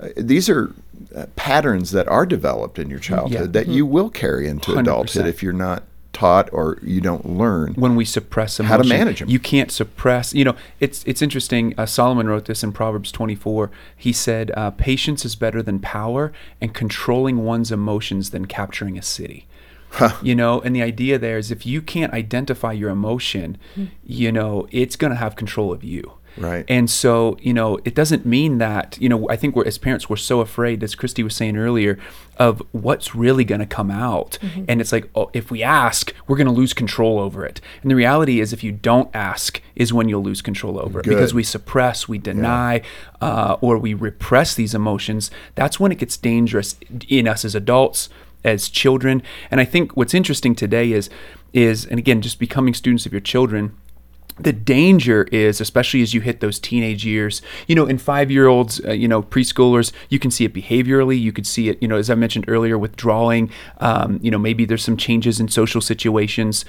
Uh, 0.01 0.09
these 0.17 0.49
are 0.51 0.73
uh, 1.17 1.27
patterns 1.37 1.93
that 1.93 2.07
are 2.09 2.27
developed 2.27 2.79
in 2.79 2.91
your 2.91 2.99
childhood 2.99 3.53
that 3.55 3.69
you 3.69 3.87
will 3.87 4.11
carry 4.11 4.47
into 4.49 4.73
100%. 4.73 4.81
adulthood 4.81 5.27
if 5.27 5.43
you're 5.43 5.53
not 5.53 5.85
taught 6.19 6.49
or 6.53 6.79
you 6.82 7.00
don't 7.00 7.25
learn. 7.25 7.75
when 7.75 7.94
we 7.94 8.05
suppress 8.05 8.59
emotion. 8.59 8.76
How 8.76 8.82
to 8.82 8.88
manage 8.88 9.20
them. 9.20 9.29
You 9.29 9.38
can't 9.38 9.70
suppress. 9.70 10.35
You 10.35 10.44
know, 10.44 10.56
it's 10.81 11.05
it's 11.05 11.23
interesting. 11.23 11.75
Uh, 11.79 11.87
Solomon 11.87 12.26
wrote 12.26 12.47
this 12.47 12.65
in 12.65 12.73
Proverbs 12.73 13.12
24. 13.12 13.70
He 13.97 14.12
said, 14.12 14.50
uh, 14.56 14.70
"Patience 14.73 15.25
is 15.25 15.37
better 15.37 15.62
than 15.62 15.79
power, 15.79 16.32
and 16.61 16.75
controlling 16.75 17.44
one's 17.44 17.70
emotions 17.70 18.31
than 18.31 18.47
capturing 18.47 18.99
a 18.99 19.03
city." 19.03 19.47
You 20.23 20.35
know, 20.35 20.61
and 20.61 20.76
the 20.76 20.82
idea 20.82 21.19
there 21.19 21.38
is 21.38 21.50
if 21.50 21.65
you 21.65 21.81
can't 21.81 22.12
identify 22.12 22.73
your 22.73 22.91
emotion, 22.91 23.56
you 24.05 24.31
know, 24.31 24.69
it's 24.70 24.97
going 24.97 25.12
to 25.12 25.17
have 25.17 25.35
control 25.35 25.73
of 25.73 25.82
you. 25.82 26.18
Right. 26.38 26.64
And 26.69 26.88
so, 26.88 27.37
you 27.40 27.52
know, 27.52 27.79
it 27.84 27.94
doesn't 27.94 28.24
mean 28.24 28.58
that, 28.58 28.96
you 29.01 29.08
know, 29.08 29.29
I 29.29 29.36
think 29.36 29.56
we're, 29.56 29.67
as 29.67 29.79
parents, 29.79 30.08
we're 30.08 30.17
so 30.17 30.41
afraid, 30.41 30.82
as 30.82 30.94
Christy 30.94 31.22
was 31.22 31.34
saying 31.34 31.56
earlier, 31.56 31.98
of 32.39 32.63
what's 32.72 33.15
really 33.15 33.44
going 33.44 33.60
to 33.60 33.67
come 33.67 33.91
out. 33.91 34.39
And 34.69 34.81
it's 34.81 34.93
like, 34.93 35.10
oh, 35.15 35.31
if 35.32 35.51
we 35.51 35.63
ask, 35.63 36.15
we're 36.27 36.36
going 36.36 36.46
to 36.46 36.53
lose 36.53 36.72
control 36.72 37.19
over 37.19 37.44
it. 37.44 37.60
And 37.82 37.91
the 37.91 37.96
reality 37.96 38.41
is, 38.41 38.53
if 38.53 38.63
you 38.63 38.70
don't 38.70 39.10
ask, 39.15 39.60
is 39.74 39.93
when 39.93 40.08
you'll 40.08 40.22
lose 40.22 40.41
control 40.41 40.79
over 40.79 41.01
it 41.01 41.05
because 41.05 41.34
we 41.34 41.43
suppress, 41.43 42.08
we 42.08 42.19
deny, 42.19 42.82
uh, 43.20 43.56
or 43.60 43.77
we 43.79 43.94
repress 43.94 44.55
these 44.55 44.74
emotions. 44.74 45.31
That's 45.56 45.81
when 45.81 45.91
it 45.91 45.98
gets 45.98 46.17
dangerous 46.17 46.77
in 47.08 47.27
us 47.27 47.44
as 47.44 47.55
adults, 47.55 48.08
as 48.44 48.69
children. 48.69 49.22
And 49.51 49.60
I 49.60 49.65
think 49.65 49.96
what's 49.96 50.15
interesting 50.15 50.55
today 50.55 50.93
is, 50.93 51.10
is, 51.53 51.86
and 51.86 51.98
again, 51.98 52.22
just 52.22 52.39
becoming 52.39 52.74
students 52.74 53.05
of 53.05 53.13
your 53.13 53.20
children 53.20 53.77
the 54.41 54.53
danger 54.53 55.25
is 55.33 55.61
especially 55.61 56.03
as 56.03 56.15
you 56.15 56.21
hit 56.21 56.41
those 56.41 56.59
teenage 56.59 57.05
years 57.05 57.43
you 57.67 57.75
know 57.75 57.87
in 57.87 57.99
five 57.99 58.31
year 58.31 58.47
olds 58.47 58.81
uh, 58.85 58.93
you 58.93 59.09
know 59.09 59.23
preschoolers 59.23 59.93
you 60.09 60.19
can 60.19 60.31
see 60.31 60.45
it 60.45 60.55
behaviorally. 60.55 61.19
You 61.21 61.33
could 61.33 61.47
see 61.47 61.69
it 61.69 61.81
you 61.83 61.89
know 61.89 61.97
as 61.97 62.11
i 62.11 62.15
mentioned 62.15 62.45
earlier 62.49 62.79
withdrawing 62.79 63.51
um, 63.79 64.19
you 64.23 64.31
know 64.31 64.39
maybe 64.39 64.65
there's 64.65 64.85
some 64.85 64.97
changes 64.97 65.41
in 65.41 65.49
social 65.49 65.81
situations 65.81 66.65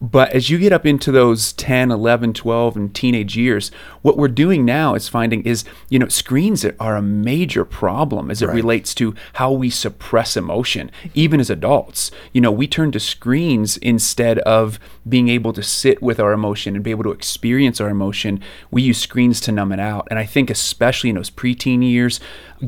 but 0.00 0.30
as 0.32 0.50
you 0.50 0.58
get 0.58 0.72
up 0.72 0.84
into 0.84 1.10
those 1.10 1.52
10 1.54 1.90
11 1.90 2.32
12 2.34 2.76
and 2.76 2.94
teenage 2.94 3.36
years 3.36 3.70
what 4.02 4.16
we're 4.16 4.28
doing 4.28 4.64
now 4.64 4.94
is 4.94 5.08
finding 5.08 5.42
is 5.44 5.64
you 5.88 5.98
know 5.98 6.08
screens 6.08 6.64
are 6.78 6.96
a 6.96 7.02
major 7.02 7.64
problem 7.64 8.30
as 8.30 8.42
it 8.42 8.46
Right. 8.46 8.56
relates 8.56 8.94
to 8.96 9.14
how 9.34 9.50
we 9.52 9.70
suppress 9.70 10.36
emotion 10.36 10.90
even 11.14 11.40
as 11.40 11.50
adults. 11.50 12.10
You 12.32 12.40
know 12.42 12.52
we 12.52 12.66
turn 12.68 12.92
to 12.92 13.00
screens 13.00 13.76
instead 13.78 14.38
of 14.40 14.78
being 15.08 15.28
able 15.28 15.52
to 15.54 15.62
sit 15.62 16.02
with 16.02 16.20
our 16.20 16.32
emotion 16.32 16.74
and 16.74 16.84
be 16.84 16.90
able 16.90 17.04
to 17.04 17.10
experience 17.12 17.80
our 17.80 17.88
emotion. 17.88 18.40
We 18.70 18.82
use 18.82 18.98
screens 18.98 19.40
to 19.42 19.52
numb 19.52 19.72
it 19.72 19.80
out. 19.80 20.06
And 20.10 20.18
i 20.18 20.24
think 20.26 20.50
especially 20.50 21.10
in 21.10 21.16
those 21.16 21.30
preteen 21.30 21.82
years 21.82 22.20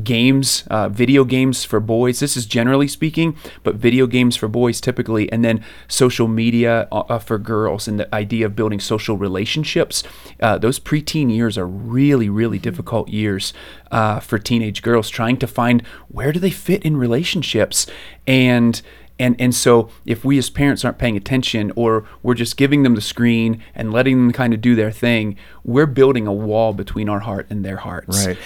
games 0.03 0.63
uh, 0.69 0.89
video 0.89 1.23
games 1.23 1.63
for 1.63 1.79
boys 1.79 2.19
this 2.19 2.37
is 2.37 2.45
generally 2.45 2.87
speaking 2.87 3.35
but 3.63 3.75
video 3.75 4.07
games 4.07 4.35
for 4.35 4.47
boys 4.47 4.79
typically 4.79 5.31
and 5.31 5.43
then 5.43 5.63
social 5.87 6.27
media 6.27 6.87
uh, 6.91 6.99
uh, 7.09 7.19
for 7.19 7.37
girls 7.37 7.87
and 7.87 7.99
the 7.99 8.15
idea 8.15 8.45
of 8.45 8.55
building 8.55 8.79
social 8.79 9.17
relationships 9.17 10.03
uh, 10.41 10.57
those 10.57 10.79
preteen 10.79 11.33
years 11.33 11.57
are 11.57 11.67
really 11.67 12.29
really 12.29 12.59
difficult 12.59 13.09
years 13.09 13.53
uh, 13.91 14.19
for 14.19 14.37
teenage 14.37 14.81
girls 14.81 15.09
trying 15.09 15.37
to 15.37 15.47
find 15.47 15.81
where 16.07 16.31
do 16.31 16.39
they 16.39 16.51
fit 16.51 16.83
in 16.83 16.97
relationships 16.97 17.87
and 18.27 18.81
And 19.21 19.35
and 19.37 19.53
so 19.53 19.89
if 20.05 20.23
we 20.23 20.37
as 20.37 20.49
parents 20.49 20.85
aren't 20.85 20.97
paying 20.97 21.17
attention 21.17 21.73
or 21.75 22.05
we're 22.23 22.35
just 22.35 22.55
giving 22.55 22.83
them 22.83 22.95
the 22.95 23.01
screen 23.01 23.61
and 23.75 23.91
letting 23.91 24.15
them 24.17 24.31
kind 24.31 24.53
of 24.53 24.61
do 24.61 24.75
their 24.75 24.91
thing, 24.91 25.35
we're 25.63 25.85
building 25.85 26.25
a 26.25 26.33
wall 26.33 26.73
between 26.73 27.09
our 27.09 27.19
heart 27.19 27.45
and 27.49 27.65
their 27.65 27.77
hearts. 27.77 28.25
Right. 28.25 28.37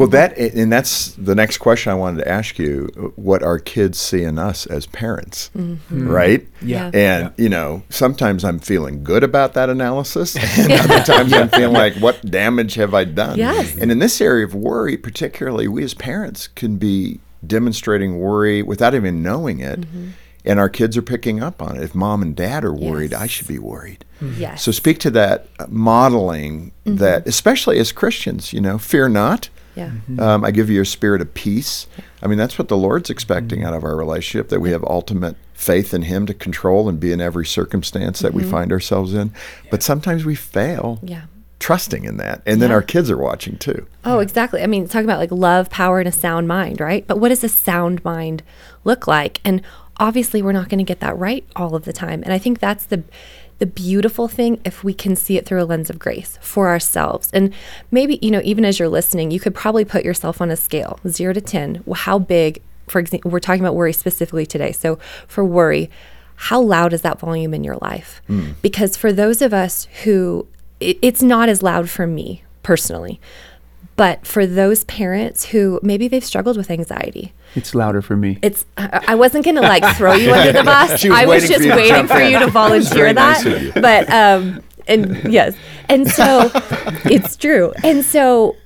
Well, 0.00 0.08
that 0.08 0.38
and 0.38 0.72
that's 0.72 1.12
the 1.12 1.34
next 1.34 1.58
question 1.58 1.92
I 1.92 1.94
wanted 1.94 2.24
to 2.24 2.28
ask 2.28 2.58
you: 2.58 3.12
what 3.16 3.42
our 3.42 3.58
kids 3.58 3.98
see 3.98 4.22
in 4.22 4.38
us 4.38 4.64
as 4.64 4.86
parents, 4.86 5.50
mm-hmm. 5.54 6.08
right? 6.08 6.48
Yeah. 6.62 6.86
And 6.86 6.94
Yeah. 6.94 7.30
you 7.36 7.50
know, 7.50 7.82
sometimes 7.90 8.42
I'm 8.42 8.60
feeling 8.60 9.04
good 9.04 9.22
about 9.22 9.52
that 9.54 9.68
analysis, 9.68 10.36
and 10.58 10.72
other 10.72 11.04
times 11.04 11.34
I'm 11.34 11.50
feeling 11.50 11.74
like, 11.74 11.96
what 11.96 12.24
damage 12.24 12.76
have 12.76 12.94
I 12.94 13.04
done? 13.04 13.36
Yes. 13.36 13.76
And 13.76 13.92
in 13.92 13.98
this 13.98 14.22
area 14.22 14.46
of 14.46 14.54
worry, 14.54 14.96
particularly, 14.96 15.68
we 15.68 15.84
as 15.84 15.92
parents 15.92 16.48
can 16.48 16.78
be 16.78 17.20
demonstrating 17.46 18.20
worry 18.20 18.62
without 18.62 18.94
even 18.94 19.22
knowing 19.22 19.60
it, 19.60 19.82
mm-hmm. 19.82 20.08
and 20.46 20.58
our 20.58 20.70
kids 20.70 20.96
are 20.96 21.02
picking 21.02 21.42
up 21.42 21.60
on 21.60 21.76
it. 21.76 21.82
If 21.82 21.94
mom 21.94 22.22
and 22.22 22.34
dad 22.34 22.64
are 22.64 22.72
worried, 22.72 23.12
I 23.12 23.26
should 23.26 23.48
be 23.48 23.58
worried. 23.58 24.06
Mm-hmm. 24.22 24.40
Yes. 24.40 24.62
So 24.62 24.72
speak 24.72 24.98
to 25.00 25.10
that 25.10 25.48
uh, 25.58 25.66
modeling 25.68 26.72
that, 26.86 27.26
especially 27.26 27.78
as 27.78 27.92
Christians, 27.92 28.54
you 28.54 28.62
know, 28.62 28.78
fear 28.78 29.06
not. 29.06 29.50
Yeah. 29.74 29.88
Mm-hmm. 29.88 30.20
Um, 30.20 30.44
I 30.44 30.50
give 30.50 30.68
you 30.70 30.80
a 30.80 30.86
spirit 30.86 31.20
of 31.20 31.32
peace. 31.34 31.86
I 32.22 32.26
mean, 32.26 32.38
that's 32.38 32.58
what 32.58 32.68
the 32.68 32.76
Lord's 32.76 33.04
mm-hmm. 33.04 33.12
expecting 33.12 33.64
out 33.64 33.74
of 33.74 33.84
our 33.84 33.96
relationship 33.96 34.48
that 34.48 34.60
we 34.60 34.70
have 34.70 34.84
ultimate 34.84 35.36
faith 35.54 35.92
in 35.94 36.02
Him 36.02 36.26
to 36.26 36.34
control 36.34 36.88
and 36.88 36.98
be 36.98 37.12
in 37.12 37.20
every 37.20 37.46
circumstance 37.46 38.20
that 38.20 38.34
we 38.34 38.42
mm-hmm. 38.42 38.50
find 38.50 38.72
ourselves 38.72 39.14
in. 39.14 39.32
But 39.70 39.82
sometimes 39.82 40.24
we 40.24 40.34
fail 40.34 40.98
Yeah. 41.02 41.22
trusting 41.58 42.04
in 42.04 42.16
that. 42.16 42.42
And 42.46 42.60
then 42.60 42.70
Yeah. 42.70 42.76
our 42.76 42.82
kids 42.82 43.10
are 43.10 43.16
watching 43.18 43.56
too. 43.58 43.86
Oh, 44.04 44.18
exactly. 44.20 44.62
I 44.62 44.66
mean, 44.66 44.88
talking 44.88 45.04
about 45.04 45.18
like 45.18 45.30
love, 45.30 45.70
power, 45.70 45.98
and 45.98 46.08
a 46.08 46.12
sound 46.12 46.48
mind, 46.48 46.80
right? 46.80 47.06
But 47.06 47.18
what 47.18 47.28
does 47.28 47.44
a 47.44 47.48
sound 47.48 48.02
mind 48.04 48.42
look 48.84 49.06
like? 49.06 49.40
And 49.44 49.60
obviously, 49.98 50.40
we're 50.40 50.52
not 50.52 50.70
going 50.70 50.78
to 50.78 50.84
get 50.84 51.00
that 51.00 51.16
right 51.18 51.44
all 51.54 51.74
of 51.74 51.84
the 51.84 51.92
time. 51.92 52.22
And 52.24 52.32
I 52.32 52.38
think 52.38 52.58
that's 52.58 52.86
the 52.86 53.02
the 53.60 53.66
beautiful 53.66 54.26
thing 54.26 54.58
if 54.64 54.82
we 54.82 54.92
can 54.92 55.14
see 55.14 55.36
it 55.36 55.46
through 55.46 55.62
a 55.62 55.64
lens 55.64 55.90
of 55.90 55.98
grace 55.98 56.38
for 56.40 56.68
ourselves. 56.68 57.30
And 57.32 57.52
maybe, 57.90 58.18
you 58.22 58.30
know, 58.30 58.40
even 58.42 58.64
as 58.64 58.78
you're 58.78 58.88
listening, 58.88 59.30
you 59.30 59.38
could 59.38 59.54
probably 59.54 59.84
put 59.84 60.02
yourself 60.04 60.40
on 60.40 60.50
a 60.50 60.56
scale, 60.56 60.98
0 61.06 61.34
to 61.34 61.40
10. 61.42 61.84
How 61.94 62.18
big, 62.18 62.62
for 62.88 62.98
example, 62.98 63.30
we're 63.30 63.38
talking 63.38 63.60
about 63.60 63.74
worry 63.76 63.92
specifically 63.92 64.46
today. 64.46 64.72
So, 64.72 64.98
for 65.28 65.44
worry, 65.44 65.90
how 66.36 66.60
loud 66.62 66.94
is 66.94 67.02
that 67.02 67.20
volume 67.20 67.52
in 67.52 67.62
your 67.62 67.76
life? 67.82 68.22
Hmm. 68.26 68.52
Because 68.62 68.96
for 68.96 69.12
those 69.12 69.42
of 69.42 69.52
us 69.52 69.86
who 70.04 70.48
it, 70.80 70.98
it's 71.02 71.22
not 71.22 71.50
as 71.50 71.62
loud 71.62 71.90
for 71.90 72.06
me 72.06 72.42
personally, 72.62 73.20
but 73.96 74.26
for 74.26 74.46
those 74.46 74.84
parents 74.84 75.46
who 75.50 75.78
maybe 75.82 76.08
they've 76.08 76.24
struggled 76.24 76.56
with 76.56 76.70
anxiety, 76.70 77.34
It's 77.54 77.74
louder 77.74 78.00
for 78.02 78.16
me. 78.16 78.38
it's 78.42 78.64
I, 78.76 79.04
I 79.08 79.14
wasn't 79.16 79.44
gonna 79.44 79.60
like 79.62 79.84
throw 79.96 80.14
you 80.14 80.32
under 80.32 80.52
the 80.52 80.62
bus. 80.64 81.02
Was 81.02 81.04
I 81.12 81.24
was 81.26 81.48
just 81.48 81.64
waiting 81.68 82.06
for 82.06 82.20
you 82.20 82.38
to 82.38 82.46
volunteer 82.50 83.12
nice 83.12 83.44
that. 83.44 83.62
you. 83.62 83.72
But 83.72 84.08
um, 84.10 84.62
and 84.86 85.32
yes, 85.32 85.56
and 85.88 86.08
so 86.08 86.50
it's 87.04 87.36
true. 87.36 87.72
And 87.82 88.04
so 88.04 88.56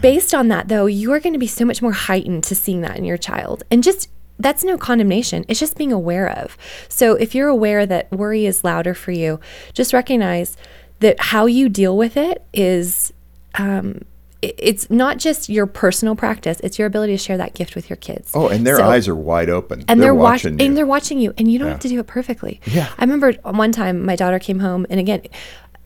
based 0.00 0.34
on 0.34 0.48
that, 0.48 0.68
though, 0.68 0.86
you 0.86 1.12
are 1.12 1.20
going 1.20 1.32
to 1.32 1.38
be 1.38 1.46
so 1.46 1.64
much 1.64 1.80
more 1.82 1.92
heightened 1.92 2.44
to 2.44 2.54
seeing 2.54 2.80
that 2.82 2.96
in 2.96 3.04
your 3.04 3.18
child, 3.18 3.62
and 3.70 3.82
just. 3.82 4.08
That's 4.40 4.62
no 4.62 4.78
condemnation. 4.78 5.44
It's 5.48 5.58
just 5.58 5.76
being 5.76 5.92
aware 5.92 6.30
of. 6.30 6.56
So, 6.88 7.14
if 7.16 7.34
you're 7.34 7.48
aware 7.48 7.84
that 7.86 8.08
worry 8.12 8.46
is 8.46 8.62
louder 8.62 8.94
for 8.94 9.10
you, 9.10 9.40
just 9.72 9.92
recognize 9.92 10.56
that 11.00 11.18
how 11.18 11.46
you 11.46 11.68
deal 11.68 11.96
with 11.96 12.16
it 12.16 12.44
is 12.54 13.12
um, 13.56 14.02
it's 14.40 14.88
not 14.88 15.18
just 15.18 15.48
your 15.48 15.66
personal 15.66 16.14
practice; 16.14 16.60
it's 16.60 16.78
your 16.78 16.86
ability 16.86 17.12
to 17.14 17.18
share 17.18 17.36
that 17.38 17.54
gift 17.54 17.74
with 17.74 17.90
your 17.90 17.96
kids. 17.96 18.30
Oh, 18.34 18.48
and 18.48 18.66
their 18.66 18.76
So- 18.76 18.84
eyes 18.88 19.08
are 19.08 19.14
wide 19.16 19.50
open. 19.50 19.84
and 19.88 20.00
they're, 20.02 20.14
watch- 20.14 20.44
watching 20.44 20.58
you. 20.60 20.64
and 20.66 20.76
they're 20.76 20.86
watching 20.86 21.18
you, 21.20 21.34
and 21.38 21.50
you 21.50 21.58
don't 21.58 21.68
have 21.68 21.80
to 21.80 21.88
do 21.88 21.98
it 22.00 22.06
perfectly. 22.06 22.60
Yeah. 22.66 22.88
I 22.98 23.02
remember 23.04 23.32
one 23.42 23.72
time 23.72 24.04
my 24.04 24.14
daughter 24.16 24.38
came 24.38 24.60
home, 24.60 24.86
and 24.90 25.00
again, 25.00 25.22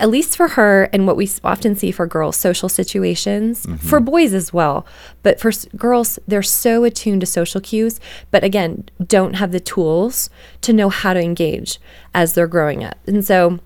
at 0.00 0.10
least 0.10 0.36
for 0.36 0.48
her, 0.48 0.84
and 0.92 1.06
what 1.06 1.16
we 1.16 1.30
often 1.44 1.76
see 1.76 1.92
for 1.92 2.06
girls, 2.06 2.36
social 2.36 2.68
situations 2.68 3.64
Mm-hmm. 3.66 3.76
for 3.88 4.00
boys 4.00 4.34
as 4.34 4.52
well, 4.52 4.84
but 5.22 5.38
for 5.40 5.48
s- 5.48 5.66
girls, 5.76 6.18
they're 6.26 6.42
so 6.42 6.84
attuned 6.84 7.20
to 7.20 7.26
social 7.26 7.60
cues, 7.60 8.00
but 8.30 8.42
again, 8.44 8.84
don't 9.06 9.34
have 9.34 9.52
the 9.52 9.60
tools 9.60 10.28
to 10.62 10.72
know 10.72 10.88
how 10.88 11.14
to 11.14 11.20
engage 11.20 11.78
as 12.14 12.34
they're 12.34 12.46
growing 12.48 12.82
up, 12.84 12.98
and 13.06 13.24
so 13.24 13.60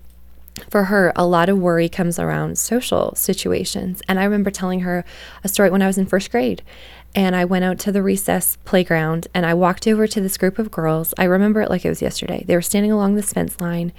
for 0.69 0.85
her, 0.85 1.13
a 1.15 1.25
lot 1.25 1.49
of 1.49 1.57
worry 1.57 1.89
comes 1.89 2.19
around 2.19 2.57
social 2.57 3.13
situations. 3.15 4.01
And 4.07 4.19
I 4.19 4.23
remember 4.23 4.51
telling 4.51 4.81
her 4.81 5.05
a 5.43 5.47
story 5.47 5.69
when 5.69 5.81
I 5.81 5.87
was 5.87 5.97
in 5.97 6.05
first 6.05 6.31
grade. 6.31 6.63
And 7.15 7.35
I 7.35 7.45
went 7.45 7.65
out 7.65 7.79
to 7.79 7.91
the 7.91 8.03
recess 8.03 8.57
playground 8.65 9.27
and 9.33 9.45
I 9.45 9.53
walked 9.53 9.87
over 9.87 10.07
to 10.07 10.21
this 10.21 10.37
group 10.37 10.59
of 10.59 10.69
girls. 10.69 11.13
I 11.17 11.23
remember 11.23 11.61
it 11.61 11.69
like 11.69 11.85
it 11.85 11.89
was 11.89 12.01
yesterday. 12.01 12.43
They 12.45 12.55
were 12.55 12.61
standing 12.61 12.91
along 12.91 13.15
this 13.15 13.33
fence 13.33 13.59
line. 13.59 13.93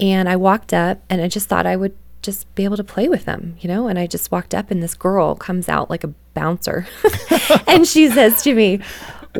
And 0.00 0.28
I 0.28 0.36
walked 0.36 0.72
up 0.72 1.02
and 1.10 1.20
I 1.20 1.28
just 1.28 1.48
thought 1.48 1.66
I 1.66 1.76
would 1.76 1.96
just 2.22 2.52
be 2.54 2.64
able 2.64 2.76
to 2.76 2.84
play 2.84 3.08
with 3.08 3.24
them, 3.26 3.56
you 3.60 3.68
know? 3.68 3.86
And 3.86 3.98
I 3.98 4.06
just 4.06 4.32
walked 4.32 4.54
up 4.54 4.70
and 4.70 4.82
this 4.82 4.94
girl 4.94 5.34
comes 5.34 5.68
out 5.68 5.90
like 5.90 6.04
a 6.04 6.12
bouncer. 6.34 6.86
and 7.66 7.86
she 7.86 8.08
says 8.08 8.42
to 8.42 8.54
me, 8.54 8.80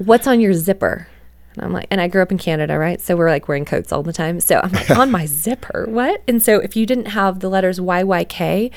What's 0.04 0.26
on 0.26 0.40
your 0.40 0.52
zipper? 0.52 1.08
And 1.54 1.64
I'm 1.64 1.72
like, 1.72 1.86
and 1.90 2.00
I 2.00 2.08
grew 2.08 2.22
up 2.22 2.30
in 2.30 2.38
Canada, 2.38 2.78
right? 2.78 3.00
So 3.00 3.16
we're 3.16 3.30
like 3.30 3.48
wearing 3.48 3.64
coats 3.64 3.90
all 3.92 4.02
the 4.02 4.12
time. 4.12 4.38
So 4.40 4.60
I'm 4.62 4.70
like, 4.72 4.90
on 4.96 5.10
my 5.10 5.26
zipper, 5.26 5.86
what? 5.88 6.22
And 6.28 6.42
so 6.42 6.58
if 6.60 6.76
you 6.76 6.86
didn't 6.86 7.06
have 7.06 7.40
the 7.40 7.48
letters 7.48 7.80
YYK 7.80 8.70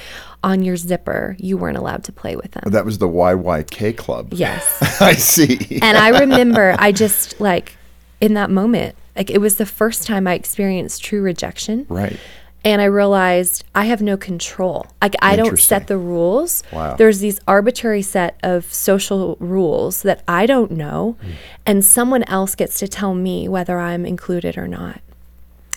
on 0.44 0.64
your 0.64 0.78
zipper, 0.78 1.36
you 1.40 1.58
weren't 1.58 1.78
allowed 1.78 2.04
to 2.06 2.12
play 2.12 2.36
with 2.36 2.52
them. 2.52 2.64
that 2.72 2.86
was 2.86 2.98
the 2.98 3.08
YYK 3.08 3.96
club. 3.98 4.34
Yes. 4.34 4.78
I 5.02 5.14
see. 5.14 5.80
and 5.82 5.98
I 5.98 6.20
remember 6.20 6.76
I 6.80 6.92
just 6.92 7.40
like 7.40 7.78
in 8.20 8.34
that 8.36 8.50
moment, 8.50 8.96
like 9.16 9.30
it 9.30 9.40
was 9.40 9.56
the 9.56 9.66
first 9.66 10.08
time 10.08 10.28
I 10.28 10.34
experienced 10.34 11.04
true 11.04 11.22
rejection. 11.22 11.86
right. 11.90 12.18
And 12.64 12.80
I 12.82 12.86
realized 12.86 13.64
I 13.74 13.86
have 13.86 14.02
no 14.04 14.18
control. 14.18 14.86
Like 15.02 15.16
I 15.22 15.36
don't 15.36 15.58
set 15.60 15.88
the 15.88 15.98
rules. 15.98 16.64
Wow. 16.72 16.96
There's 16.96 17.20
these 17.20 17.40
arbitrary 17.48 18.04
set 18.04 18.40
of 18.44 18.72
social 18.72 19.36
rules 19.40 20.04
that 20.04 20.24
I 20.28 20.46
don't 20.46 20.72
know, 20.72 21.18
Hmm. 21.22 21.32
and 21.66 21.84
someone 21.86 22.24
else 22.24 22.54
gets 22.56 22.78
to 22.80 22.88
tell 22.88 23.16
me 23.16 23.48
whether 23.48 23.80
I'm 23.80 24.06
included 24.06 24.58
or 24.58 24.68
not. 24.68 25.02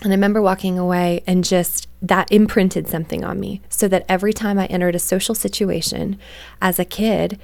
And 0.03 0.11
I 0.11 0.15
remember 0.15 0.41
walking 0.41 0.77
away 0.77 1.23
and 1.25 1.43
just 1.43 1.87
that 2.03 2.31
imprinted 2.31 2.87
something 2.87 3.23
on 3.23 3.39
me 3.39 3.61
so 3.69 3.87
that 3.87 4.05
every 4.07 4.33
time 4.33 4.59
I 4.59 4.67
entered 4.67 4.93
a 4.93 4.99
social 4.99 5.33
situation 5.33 6.19
as 6.61 6.77
a 6.77 6.85
kid, 6.85 7.39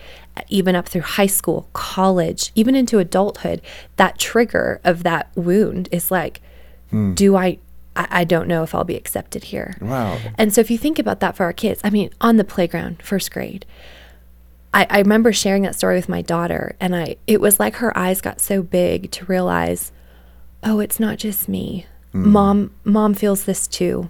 even 0.50 0.76
up 0.76 0.88
through 0.88 1.02
high 1.02 1.26
school, 1.28 1.68
college, 1.74 2.52
even 2.54 2.76
into 2.76 3.00
adulthood, 3.00 3.62
that 3.96 4.20
trigger 4.20 4.80
of 4.84 5.02
that 5.02 5.32
wound 5.36 5.90
is 5.92 6.12
like, 6.12 6.42
do 7.16 7.36
I, 7.36 7.58
I, 7.96 8.08
I 8.10 8.24
don't 8.24 8.48
know 8.48 8.64
if 8.64 8.74
I'll 8.74 8.84
be 8.84 8.96
accepted 8.96 9.46
here. 9.46 9.76
Wow. 9.82 10.18
And 10.38 10.54
so 10.54 10.62
if 10.62 10.72
you 10.72 10.78
think 10.78 11.00
about 11.00 11.20
that 11.20 11.36
for 11.36 11.44
our 11.44 11.54
kids, 11.54 11.82
I 11.84 11.90
mean, 11.90 12.10
on 12.22 12.38
the 12.38 12.44
playground, 12.44 13.02
first 13.02 13.32
grade, 13.32 13.66
I, 14.74 14.88
I 14.90 15.00
remember 15.00 15.34
sharing 15.34 15.64
that 15.64 15.76
story 15.76 15.96
with 15.96 16.10
my 16.10 16.22
daughter, 16.22 16.76
and 16.80 16.96
I 16.96 17.18
it 17.28 17.42
was 17.42 17.60
like 17.60 17.76
her 17.76 17.98
eyes 17.98 18.22
got 18.22 18.40
so 18.40 18.62
big 18.62 19.12
to 19.12 19.26
realize, 19.26 19.92
oh, 20.64 20.80
it's 20.80 21.00
not 21.00 21.18
just 21.18 21.50
me. 21.50 21.86
Hmm. 22.14 22.30
Mom, 22.30 22.72
mom 22.84 23.14
feels 23.14 23.46
this 23.46 23.68
too. 23.68 24.10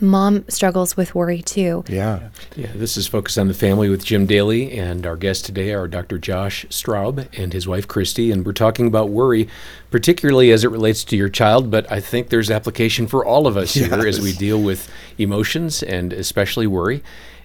Mom 0.00 0.44
struggles 0.48 0.96
with 0.96 1.14
worry 1.14 1.42
too. 1.42 1.84
Yeah. 1.88 2.28
Yeah, 2.54 2.72
this 2.74 2.96
is 2.96 3.06
Focus 3.06 3.38
on 3.38 3.48
the 3.48 3.54
Family 3.54 3.88
with 3.88 4.04
Jim 4.04 4.26
Daly, 4.26 4.72
and 4.72 5.06
our 5.06 5.16
guests 5.16 5.42
today 5.42 5.72
are 5.72 5.88
Dr. 5.88 6.18
Josh 6.18 6.66
Straub 6.66 7.26
and 7.38 7.52
his 7.52 7.66
wife 7.66 7.88
Christy, 7.88 8.30
and 8.30 8.44
we're 8.44 8.52
talking 8.52 8.86
about 8.86 9.08
worry, 9.08 9.48
particularly 9.90 10.50
as 10.50 10.64
it 10.64 10.70
relates 10.70 11.04
to 11.04 11.16
your 11.16 11.28
child, 11.28 11.70
but 11.70 11.90
I 11.90 12.00
think 12.00 12.28
there's 12.28 12.50
application 12.50 13.06
for 13.06 13.24
all 13.24 13.46
of 13.46 13.56
us 13.56 13.74
here 13.74 14.06
as 14.06 14.20
we 14.20 14.32
deal 14.32 14.60
with 14.60 14.90
emotions 15.18 15.82
and 15.82 16.12
especially 16.12 16.66
worry. 16.66 17.02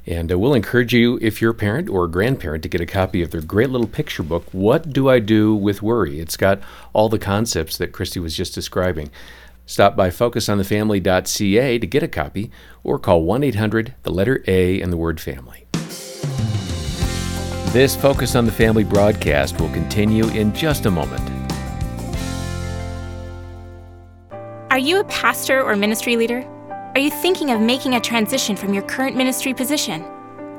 And 0.07 0.31
uh, 0.31 0.39
we'll 0.39 0.55
encourage 0.55 0.93
you, 0.93 1.19
if 1.21 1.41
you're 1.41 1.51
a 1.51 1.55
parent 1.55 1.87
or 1.87 2.05
a 2.05 2.09
grandparent, 2.09 2.63
to 2.63 2.69
get 2.69 2.81
a 2.81 2.87
copy 2.87 3.21
of 3.21 3.31
their 3.31 3.41
great 3.41 3.69
little 3.69 3.87
picture 3.87 4.23
book, 4.23 4.45
What 4.51 4.91
Do 4.91 5.09
I 5.09 5.19
Do 5.19 5.55
with 5.55 5.81
Worry? 5.83 6.19
It's 6.19 6.37
got 6.37 6.59
all 6.91 7.07
the 7.07 7.19
concepts 7.19 7.77
that 7.77 7.91
Christy 7.91 8.19
was 8.19 8.35
just 8.35 8.55
describing. 8.55 9.11
Stop 9.71 9.95
by 9.95 10.09
focusonthefamily.ca 10.09 11.79
to 11.79 11.87
get 11.87 12.03
a 12.03 12.07
copy 12.09 12.51
or 12.83 12.99
call 12.99 13.23
1 13.23 13.41
800 13.41 13.95
the 14.03 14.11
letter 14.11 14.43
A 14.45 14.81
and 14.81 14.91
the 14.91 14.97
word 14.97 15.21
family. 15.21 15.65
This 17.71 17.95
Focus 17.95 18.35
on 18.35 18.45
the 18.45 18.51
Family 18.51 18.83
broadcast 18.83 19.61
will 19.61 19.69
continue 19.69 20.27
in 20.31 20.53
just 20.53 20.87
a 20.87 20.91
moment. 20.91 21.21
Are 24.69 24.77
you 24.77 24.99
a 24.99 25.05
pastor 25.05 25.63
or 25.63 25.77
ministry 25.77 26.17
leader? 26.17 26.45
Are 26.93 26.99
you 26.99 27.09
thinking 27.09 27.51
of 27.51 27.61
making 27.61 27.95
a 27.95 28.01
transition 28.01 28.57
from 28.57 28.73
your 28.73 28.83
current 28.83 29.15
ministry 29.15 29.53
position? 29.53 30.03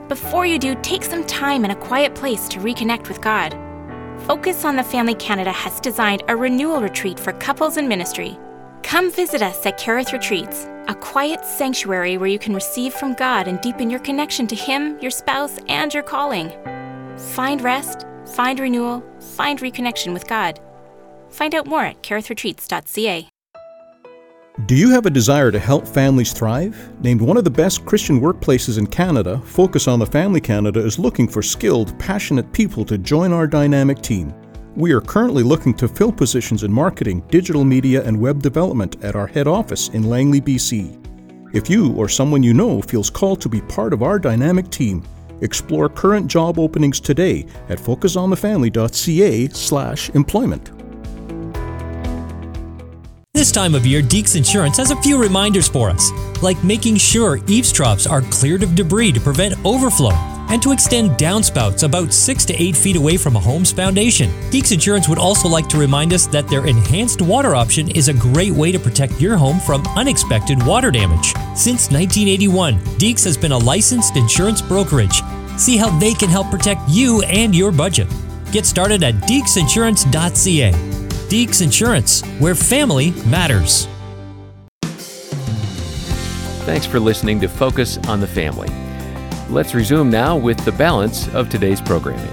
Before 0.09 0.47
you 0.47 0.59
do, 0.59 0.75
take 0.77 1.05
some 1.05 1.27
time 1.27 1.67
in 1.67 1.71
a 1.73 1.77
quiet 1.77 2.15
place 2.15 2.49
to 2.49 2.61
reconnect 2.61 3.09
with 3.09 3.21
God. 3.21 3.53
Focus 4.23 4.65
on 4.65 4.75
the 4.75 4.83
Family 4.83 5.15
Canada 5.15 5.53
has 5.53 5.81
designed 5.81 6.23
a 6.29 6.35
renewal 6.35 6.81
retreat 6.81 7.21
for 7.21 7.35
couples 7.35 7.77
in 7.77 7.87
ministry. 7.87 8.39
Come 8.83 9.11
visit 9.11 9.43
us 9.43 9.65
at 9.65 9.79
Kerith 9.79 10.13
Retreats, 10.13 10.67
a 10.89 10.95
quiet 10.95 11.45
sanctuary 11.45 12.19
where 12.19 12.29
you 12.29 12.39
can 12.39 12.55
receive 12.55 12.93
from 12.93 13.15
God 13.15 13.49
and 13.49 13.61
deepen 13.61 13.89
your 13.89 14.01
connection 14.01 14.47
to 14.49 14.57
Him, 14.57 14.99
your 15.01 15.11
spouse, 15.11 15.59
and 15.69 15.93
your 15.95 16.03
calling. 16.03 16.53
Find 17.17 17.63
rest, 17.63 18.07
find 18.27 18.59
renewal, 18.59 19.03
find 19.21 19.61
reconnection 19.61 20.13
with 20.13 20.27
God. 20.27 20.61
Find 21.31 21.55
out 21.55 21.67
more 21.67 21.85
at 21.85 22.03
kerithretreats.ca. 22.03 23.29
Do 24.67 24.77
you 24.77 24.91
have 24.91 25.07
a 25.07 25.11
desire 25.11 25.51
to 25.51 25.59
help 25.59 25.89
families 25.89 26.35
thrive? 26.35 26.77
Named 27.01 27.23
one 27.23 27.39
of 27.39 27.45
the 27.45 27.51
best 27.51 27.87
Christian 27.87 28.21
workplaces 28.21 28.79
in 28.79 28.87
Canada, 28.87 29.41
Focus 29.47 29.89
on 29.89 29.99
the 29.99 30.07
Family 30.07 30.43
Canada 30.43 30.81
is 30.81 30.99
looking 30.99 31.27
for 31.27 31.41
skilled, 31.41 31.99
passionate 31.99 32.53
people 32.53 32.85
to 32.85 32.99
join 32.99 33.33
our 33.33 33.47
dynamic 33.47 34.03
team. 34.03 34.35
We 34.75 34.93
are 34.93 35.03
currently 35.03 35.43
looking 35.43 35.75
to 35.75 35.87
fill 35.87 36.11
positions 36.11 36.63
in 36.63 36.73
marketing, 36.73 37.21
digital 37.29 37.63
media, 37.63 38.03
and 38.05 38.19
web 38.19 38.41
development 38.41 38.97
at 39.05 39.15
our 39.15 39.27
head 39.27 39.47
office 39.47 39.91
in 39.91 40.05
Langley, 40.05 40.41
BC. 40.41 40.99
If 41.55 41.69
you 41.69 41.93
or 41.93 42.09
someone 42.09 42.43
you 42.43 42.55
know 42.55 42.81
feels 42.81 43.11
called 43.11 43.43
to 43.43 43.51
be 43.51 43.61
part 43.61 43.93
of 43.93 44.03
our 44.03 44.19
dynamic 44.19 44.71
team, 44.71 45.03
explore 45.43 45.91
current 45.91 46.27
job 46.27 46.59
openings 46.59 47.01
today 47.01 47.45
at 47.69 47.79
focusonthefamily.ca/employment. 47.79 50.71
This 53.35 53.53
time 53.53 53.75
of 53.75 53.85
year, 53.85 54.01
Deeks 54.01 54.37
Insurance 54.37 54.79
has 54.79 54.91
a 54.91 54.97
few 55.03 55.19
reminders 55.19 55.69
for 55.69 55.91
us, 55.91 56.11
like 56.41 56.65
making 56.65 56.97
sure 56.97 57.41
eavestroughs 57.41 58.11
are 58.11 58.23
cleared 58.23 58.63
of 58.63 58.75
debris 58.75 59.13
to 59.13 59.21
prevent 59.21 59.55
overflow 59.67 60.32
and 60.53 60.63
to 60.63 60.71
extend 60.71 61.13
downspouts 61.13 61.83
about 61.83 62.13
6 62.13 62.45
to 62.45 62.63
8 62.63 62.77
feet 62.77 62.97
away 62.97 63.17
from 63.17 63.37
a 63.37 63.41
home's 63.41 63.73
foundation. 63.73 64.29
Deeks 64.51 64.71
Insurance 64.71 65.09
would 65.09 65.19
also 65.19 65.49
like 65.49 65.67
to 65.71 65.79
remind 65.79 66.13
us 66.13 66.27
that 66.27 66.47
their 66.47 66.67
enhanced 66.67 67.23
water 67.23 67.55
option 67.55 67.91
is 67.93 68.09
a 68.09 68.15
great 68.15 68.53
way 68.53 68.71
to 68.71 68.79
protect 68.79 69.19
your 69.19 69.39
home 69.39 69.59
from 69.59 69.83
unexpected 69.97 70.63
water 70.67 70.91
damage. 70.91 71.33
Since 71.57 71.91
1981, 71.91 72.75
Deeks 72.99 73.25
has 73.25 73.39
been 73.39 73.53
a 73.53 73.59
licensed 73.59 74.17
insurance 74.17 74.61
brokerage. 74.61 75.23
See 75.57 75.79
how 75.79 75.89
they 75.99 76.13
can 76.13 76.29
help 76.29 76.51
protect 76.51 76.83
you 76.87 77.23
and 77.23 77.55
your 77.55 77.73
budget. 77.73 78.09
Get 78.53 78.67
started 78.67 79.03
at 79.03 79.15
deeksinsurance.ca. 79.23 80.73
Deeks 81.31 81.63
Insurance, 81.63 82.21
where 82.39 82.55
family 82.55 83.13
matters. 83.25 83.89
Thanks 86.67 86.85
for 86.85 87.01
listening 87.01 87.41
to 87.41 87.49
Focus 87.49 87.97
on 88.07 88.21
the 88.21 88.27
Family. 88.27 88.69
Let's 89.53 89.75
resume 89.75 90.09
now 90.09 90.35
with 90.35 90.65
the 90.65 90.73
balance 90.73 91.29
of 91.35 91.51
today's 91.51 91.79
programming. 91.79 92.33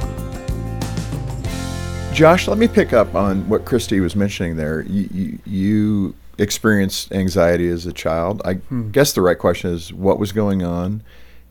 Josh, 2.13 2.47
let 2.47 2.57
me 2.57 2.65
pick 2.65 2.93
up 2.93 3.13
on 3.13 3.47
what 3.49 3.65
Christy 3.65 3.99
was 3.99 4.15
mentioning 4.15 4.55
there. 4.55 4.83
You, 4.83 5.09
you, 5.11 5.39
you 5.45 6.15
experienced 6.37 7.11
anxiety 7.11 7.67
as 7.67 7.85
a 7.85 7.91
child. 7.91 8.41
I 8.45 8.53
guess 8.93 9.11
the 9.11 9.21
right 9.21 9.37
question 9.37 9.73
is 9.73 9.91
what 9.91 10.17
was 10.17 10.31
going 10.31 10.63
on, 10.63 11.03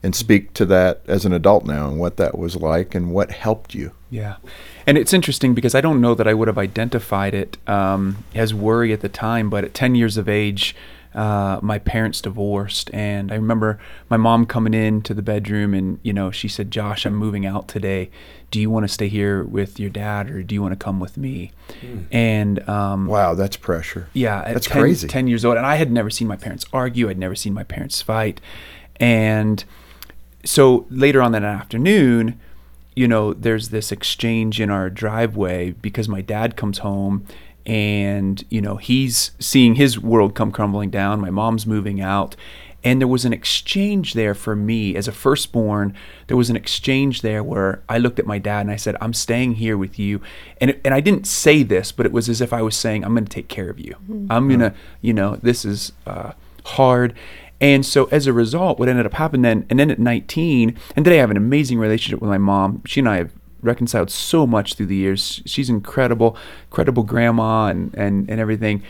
and 0.02 0.16
speak 0.16 0.54
to 0.54 0.64
that 0.64 1.02
as 1.06 1.26
an 1.26 1.34
adult 1.34 1.66
now 1.66 1.86
and 1.86 1.98
what 2.00 2.16
that 2.16 2.38
was 2.38 2.56
like 2.56 2.94
and 2.94 3.12
what 3.12 3.30
helped 3.30 3.74
you. 3.74 3.92
Yeah. 4.08 4.36
And 4.86 4.96
it's 4.96 5.12
interesting 5.12 5.52
because 5.52 5.74
I 5.74 5.82
don't 5.82 6.00
know 6.00 6.14
that 6.14 6.26
I 6.26 6.32
would 6.32 6.48
have 6.48 6.56
identified 6.56 7.34
it 7.34 7.58
um, 7.68 8.24
as 8.34 8.54
worry 8.54 8.94
at 8.94 9.02
the 9.02 9.10
time, 9.10 9.50
but 9.50 9.64
at 9.64 9.74
10 9.74 9.96
years 9.96 10.16
of 10.16 10.30
age, 10.30 10.74
uh, 11.14 11.58
my 11.62 11.78
parents 11.78 12.20
divorced. 12.20 12.90
And 12.92 13.32
I 13.32 13.34
remember 13.36 13.78
my 14.08 14.16
mom 14.16 14.46
coming 14.46 14.74
into 14.74 15.14
the 15.14 15.22
bedroom 15.22 15.74
and, 15.74 15.98
you 16.02 16.12
know, 16.12 16.30
she 16.30 16.48
said, 16.48 16.70
Josh, 16.70 17.04
I'm 17.06 17.14
moving 17.14 17.46
out 17.46 17.66
today. 17.68 18.10
Do 18.50 18.60
you 18.60 18.70
want 18.70 18.84
to 18.84 18.88
stay 18.88 19.08
here 19.08 19.42
with 19.44 19.78
your 19.80 19.90
dad 19.90 20.30
or 20.30 20.42
do 20.42 20.54
you 20.54 20.62
want 20.62 20.72
to 20.72 20.76
come 20.84 21.00
with 21.00 21.16
me? 21.16 21.52
And 22.10 22.66
um, 22.68 23.06
Wow, 23.06 23.34
that's 23.34 23.56
pressure. 23.56 24.08
yeah, 24.14 24.52
That's 24.52 24.66
10, 24.66 24.80
crazy. 24.82 25.08
10 25.08 25.26
years 25.28 25.44
old. 25.44 25.56
And 25.56 25.66
I 25.66 25.76
had 25.76 25.90
never 25.92 26.10
seen 26.10 26.28
my 26.28 26.36
parents 26.36 26.64
argue. 26.72 27.08
I'd 27.10 27.18
never 27.18 27.34
seen 27.34 27.52
my 27.54 27.64
parents 27.64 28.00
fight. 28.00 28.40
And 29.00 29.64
so 30.44 30.86
later 30.90 31.20
on 31.22 31.32
that 31.32 31.44
afternoon, 31.44 32.38
you 32.96 33.06
know, 33.06 33.32
there's 33.32 33.68
this 33.68 33.92
exchange 33.92 34.60
in 34.60 34.70
our 34.70 34.90
driveway 34.90 35.70
because 35.72 36.08
my 36.08 36.20
dad 36.20 36.56
comes 36.56 36.78
home 36.78 37.24
and, 37.68 38.42
you 38.48 38.62
know, 38.62 38.76
he's 38.76 39.32
seeing 39.38 39.74
his 39.74 40.00
world 40.00 40.34
come 40.34 40.50
crumbling 40.50 40.88
down. 40.88 41.20
My 41.20 41.28
mom's 41.28 41.66
moving 41.66 42.00
out. 42.00 42.34
And 42.82 43.00
there 43.00 43.08
was 43.08 43.26
an 43.26 43.32
exchange 43.32 44.14
there 44.14 44.34
for 44.34 44.56
me 44.56 44.96
as 44.96 45.06
a 45.06 45.12
firstborn. 45.12 45.94
There 46.28 46.36
was 46.36 46.48
an 46.48 46.56
exchange 46.56 47.20
there 47.20 47.44
where 47.44 47.82
I 47.88 47.98
looked 47.98 48.18
at 48.18 48.26
my 48.26 48.38
dad 48.38 48.60
and 48.62 48.70
I 48.70 48.76
said, 48.76 48.96
I'm 49.00 49.12
staying 49.12 49.54
here 49.54 49.76
with 49.76 49.98
you. 49.98 50.22
And, 50.60 50.70
it, 50.70 50.80
and 50.82 50.94
I 50.94 51.00
didn't 51.00 51.26
say 51.26 51.62
this, 51.62 51.92
but 51.92 52.06
it 52.06 52.12
was 52.12 52.28
as 52.30 52.40
if 52.40 52.52
I 52.52 52.62
was 52.62 52.74
saying, 52.74 53.04
I'm 53.04 53.12
going 53.12 53.26
to 53.26 53.30
take 53.30 53.48
care 53.48 53.68
of 53.68 53.78
you. 53.78 53.94
I'm 54.30 54.48
going 54.48 54.60
to, 54.60 54.74
you 55.02 55.12
know, 55.12 55.36
this 55.36 55.66
is 55.66 55.92
uh, 56.06 56.32
hard. 56.64 57.14
And 57.60 57.84
so 57.84 58.04
as 58.06 58.26
a 58.26 58.32
result, 58.32 58.78
what 58.78 58.88
ended 58.88 59.04
up 59.04 59.14
happening 59.14 59.42
then, 59.42 59.66
and 59.68 59.78
then 59.78 59.90
at 59.90 59.98
19, 59.98 60.78
and 60.96 61.04
today 61.04 61.18
I 61.18 61.20
have 61.20 61.30
an 61.32 61.36
amazing 61.36 61.78
relationship 61.78 62.20
with 62.20 62.30
my 62.30 62.38
mom. 62.38 62.82
She 62.86 63.00
and 63.00 63.08
I 63.08 63.16
have 63.16 63.32
reconciled 63.62 64.10
so 64.10 64.46
much 64.46 64.74
through 64.74 64.86
the 64.86 64.96
years. 64.96 65.42
She's 65.46 65.68
incredible, 65.68 66.36
incredible 66.70 67.02
grandma 67.02 67.66
and, 67.66 67.94
and, 67.94 68.28
and 68.30 68.40
everything. 68.40 68.82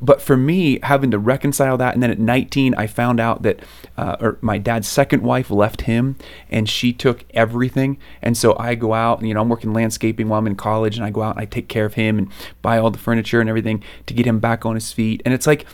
But 0.00 0.20
for 0.20 0.36
me, 0.36 0.80
having 0.82 1.10
to 1.12 1.18
reconcile 1.18 1.78
that, 1.78 1.94
and 1.94 2.02
then 2.02 2.10
at 2.10 2.18
19, 2.18 2.74
I 2.74 2.86
found 2.86 3.20
out 3.20 3.42
that 3.42 3.60
uh, 3.96 4.16
or 4.20 4.38
my 4.40 4.58
dad's 4.58 4.88
second 4.88 5.22
wife 5.22 5.50
left 5.50 5.82
him, 5.82 6.16
and 6.50 6.68
she 6.68 6.92
took 6.92 7.24
everything. 7.32 7.98
And 8.20 8.36
so 8.36 8.56
I 8.58 8.74
go 8.74 8.92
out, 8.92 9.18
and 9.20 9.28
you 9.28 9.34
know, 9.34 9.40
I'm 9.40 9.48
working 9.48 9.72
landscaping 9.72 10.28
while 10.28 10.40
I'm 10.40 10.46
in 10.46 10.56
college, 10.56 10.96
and 10.96 11.06
I 11.06 11.10
go 11.10 11.22
out 11.22 11.36
and 11.36 11.40
I 11.40 11.46
take 11.46 11.68
care 11.68 11.84
of 11.84 11.94
him 11.94 12.18
and 12.18 12.28
buy 12.60 12.78
all 12.78 12.90
the 12.90 12.98
furniture 12.98 13.40
and 13.40 13.48
everything 13.48 13.82
to 14.06 14.14
get 14.14 14.26
him 14.26 14.40
back 14.40 14.66
on 14.66 14.74
his 14.74 14.92
feet. 14.92 15.22
And 15.24 15.32
it's 15.32 15.46
like 15.46 15.64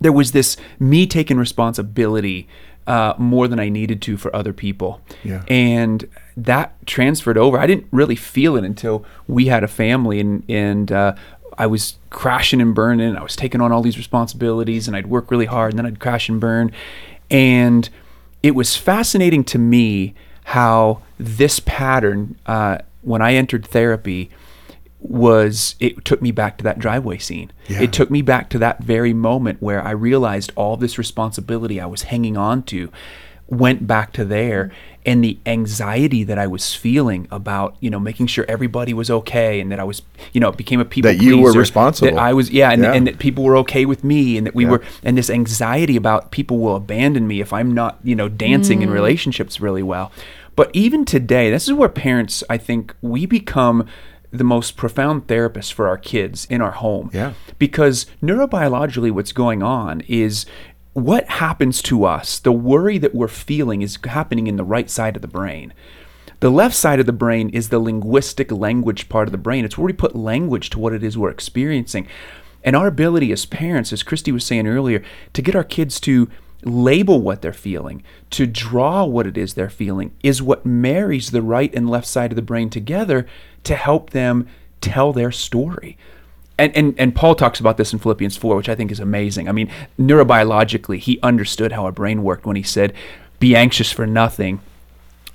there 0.00 0.12
was 0.12 0.32
this 0.32 0.56
me 0.78 1.06
taking 1.06 1.38
responsibility 1.38 2.48
uh, 2.86 3.14
more 3.18 3.48
than 3.48 3.58
I 3.58 3.68
needed 3.68 4.00
to 4.02 4.16
for 4.16 4.34
other 4.34 4.52
people. 4.52 5.00
Yeah. 5.24 5.44
And 5.48 6.08
that 6.36 6.74
transferred 6.86 7.38
over. 7.38 7.58
I 7.58 7.66
didn't 7.66 7.86
really 7.90 8.16
feel 8.16 8.56
it 8.56 8.64
until 8.64 9.04
we 9.26 9.46
had 9.46 9.64
a 9.64 9.68
family 9.68 10.20
and, 10.20 10.44
and 10.48 10.92
uh, 10.92 11.14
I 11.58 11.66
was 11.66 11.96
crashing 12.10 12.60
and 12.60 12.74
burning. 12.74 13.16
I 13.16 13.22
was 13.22 13.36
taking 13.36 13.60
on 13.60 13.72
all 13.72 13.82
these 13.82 13.96
responsibilities 13.96 14.86
and 14.86 14.96
I'd 14.96 15.06
work 15.06 15.30
really 15.30 15.46
hard 15.46 15.72
and 15.72 15.78
then 15.78 15.86
I'd 15.86 15.98
crash 16.00 16.28
and 16.28 16.40
burn. 16.40 16.70
And 17.30 17.88
it 18.42 18.54
was 18.54 18.76
fascinating 18.76 19.42
to 19.44 19.58
me 19.58 20.14
how 20.44 21.02
this 21.18 21.58
pattern, 21.60 22.38
uh, 22.46 22.78
when 23.02 23.20
I 23.22 23.34
entered 23.34 23.66
therapy, 23.66 24.30
was 24.98 25.76
it 25.78 26.04
took 26.04 26.22
me 26.22 26.32
back 26.32 26.58
to 26.58 26.64
that 26.64 26.78
driveway 26.78 27.18
scene. 27.18 27.52
Yeah. 27.68 27.82
It 27.82 27.92
took 27.92 28.10
me 28.10 28.22
back 28.22 28.48
to 28.50 28.58
that 28.58 28.82
very 28.82 29.12
moment 29.12 29.60
where 29.60 29.82
I 29.82 29.90
realized 29.90 30.52
all 30.56 30.76
this 30.76 30.98
responsibility 30.98 31.80
I 31.80 31.86
was 31.86 32.02
hanging 32.02 32.36
on 32.36 32.62
to 32.64 32.90
went 33.48 33.86
back 33.86 34.12
to 34.12 34.24
there 34.24 34.72
and 35.04 35.22
the 35.22 35.38
anxiety 35.46 36.24
that 36.24 36.36
I 36.36 36.48
was 36.48 36.74
feeling 36.74 37.28
about, 37.30 37.76
you 37.78 37.90
know, 37.90 38.00
making 38.00 38.26
sure 38.26 38.44
everybody 38.48 38.92
was 38.92 39.08
okay 39.08 39.60
and 39.60 39.70
that 39.70 39.78
I 39.78 39.84
was, 39.84 40.02
you 40.32 40.40
know, 40.40 40.48
it 40.48 40.56
became 40.56 40.80
a 40.80 40.84
people 40.84 41.12
That 41.12 41.22
you 41.22 41.38
were 41.38 41.52
responsible. 41.52 42.10
That 42.10 42.20
I 42.20 42.32
was 42.32 42.50
yeah 42.50 42.72
and, 42.72 42.82
Yeah. 42.82 42.92
and 42.92 43.06
that 43.06 43.20
people 43.20 43.44
were 43.44 43.56
okay 43.58 43.84
with 43.84 44.02
me 44.02 44.36
and 44.36 44.46
that 44.46 44.54
we 44.54 44.64
Yeah. 44.64 44.70
were 44.70 44.82
and 45.04 45.16
this 45.16 45.30
anxiety 45.30 45.96
about 45.96 46.32
people 46.32 46.58
will 46.58 46.74
abandon 46.74 47.28
me 47.28 47.40
if 47.40 47.52
I'm 47.52 47.72
not, 47.72 48.00
you 48.02 48.16
know, 48.16 48.28
dancing 48.28 48.82
in 48.82 48.88
mm. 48.88 48.94
relationships 48.94 49.60
really 49.60 49.82
well. 49.82 50.10
But 50.56 50.70
even 50.72 51.04
today, 51.04 51.50
this 51.50 51.68
is 51.68 51.74
where 51.74 51.90
parents, 51.90 52.42
I 52.48 52.56
think, 52.56 52.94
we 53.02 53.26
become 53.26 53.86
the 54.36 54.44
most 54.44 54.76
profound 54.76 55.26
therapists 55.26 55.72
for 55.72 55.88
our 55.88 55.98
kids 55.98 56.46
in 56.50 56.60
our 56.60 56.72
home. 56.72 57.10
Yeah. 57.12 57.32
Because 57.58 58.06
neurobiologically, 58.22 59.10
what's 59.10 59.32
going 59.32 59.62
on 59.62 60.02
is 60.02 60.46
what 60.92 61.28
happens 61.28 61.82
to 61.82 62.04
us, 62.04 62.38
the 62.38 62.52
worry 62.52 62.96
that 62.98 63.14
we're 63.14 63.28
feeling 63.28 63.82
is 63.82 63.98
happening 64.04 64.46
in 64.46 64.56
the 64.56 64.64
right 64.64 64.88
side 64.88 65.16
of 65.16 65.22
the 65.22 65.28
brain. 65.28 65.74
The 66.40 66.50
left 66.50 66.74
side 66.74 67.00
of 67.00 67.06
the 67.06 67.12
brain 67.12 67.48
is 67.50 67.68
the 67.68 67.78
linguistic 67.78 68.52
language 68.52 69.08
part 69.08 69.28
of 69.28 69.32
the 69.32 69.38
brain. 69.38 69.64
It's 69.64 69.78
where 69.78 69.86
we 69.86 69.92
put 69.92 70.14
language 70.14 70.70
to 70.70 70.78
what 70.78 70.92
it 70.92 71.02
is 71.02 71.16
we're 71.16 71.30
experiencing. 71.30 72.06
And 72.62 72.74
our 72.74 72.86
ability 72.86 73.32
as 73.32 73.46
parents, 73.46 73.92
as 73.92 74.02
Christy 74.02 74.32
was 74.32 74.44
saying 74.44 74.66
earlier, 74.66 75.02
to 75.32 75.42
get 75.42 75.54
our 75.54 75.64
kids 75.64 76.00
to 76.00 76.28
label 76.64 77.20
what 77.20 77.42
they're 77.42 77.52
feeling, 77.52 78.02
to 78.30 78.46
draw 78.46 79.04
what 79.04 79.26
it 79.26 79.38
is 79.38 79.54
they're 79.54 79.70
feeling, 79.70 80.14
is 80.22 80.42
what 80.42 80.66
marries 80.66 81.30
the 81.30 81.42
right 81.42 81.72
and 81.74 81.88
left 81.88 82.06
side 82.06 82.32
of 82.32 82.36
the 82.36 82.42
brain 82.42 82.70
together 82.70 83.26
to 83.66 83.76
help 83.76 84.10
them 84.10 84.48
tell 84.80 85.12
their 85.12 85.30
story. 85.30 85.96
And, 86.58 86.74
and, 86.74 86.94
and 86.98 87.14
Paul 87.14 87.34
talks 87.34 87.60
about 87.60 87.76
this 87.76 87.92
in 87.92 87.98
Philippians 87.98 88.36
4, 88.36 88.56
which 88.56 88.68
I 88.68 88.74
think 88.74 88.90
is 88.90 89.00
amazing. 89.00 89.48
I 89.48 89.52
mean, 89.52 89.70
neurobiologically, 89.98 90.98
he 90.98 91.20
understood 91.22 91.72
how 91.72 91.84
our 91.84 91.92
brain 91.92 92.22
worked 92.22 92.46
when 92.46 92.56
he 92.56 92.62
said, 92.62 92.94
Be 93.38 93.54
anxious 93.54 93.92
for 93.92 94.06
nothing, 94.06 94.60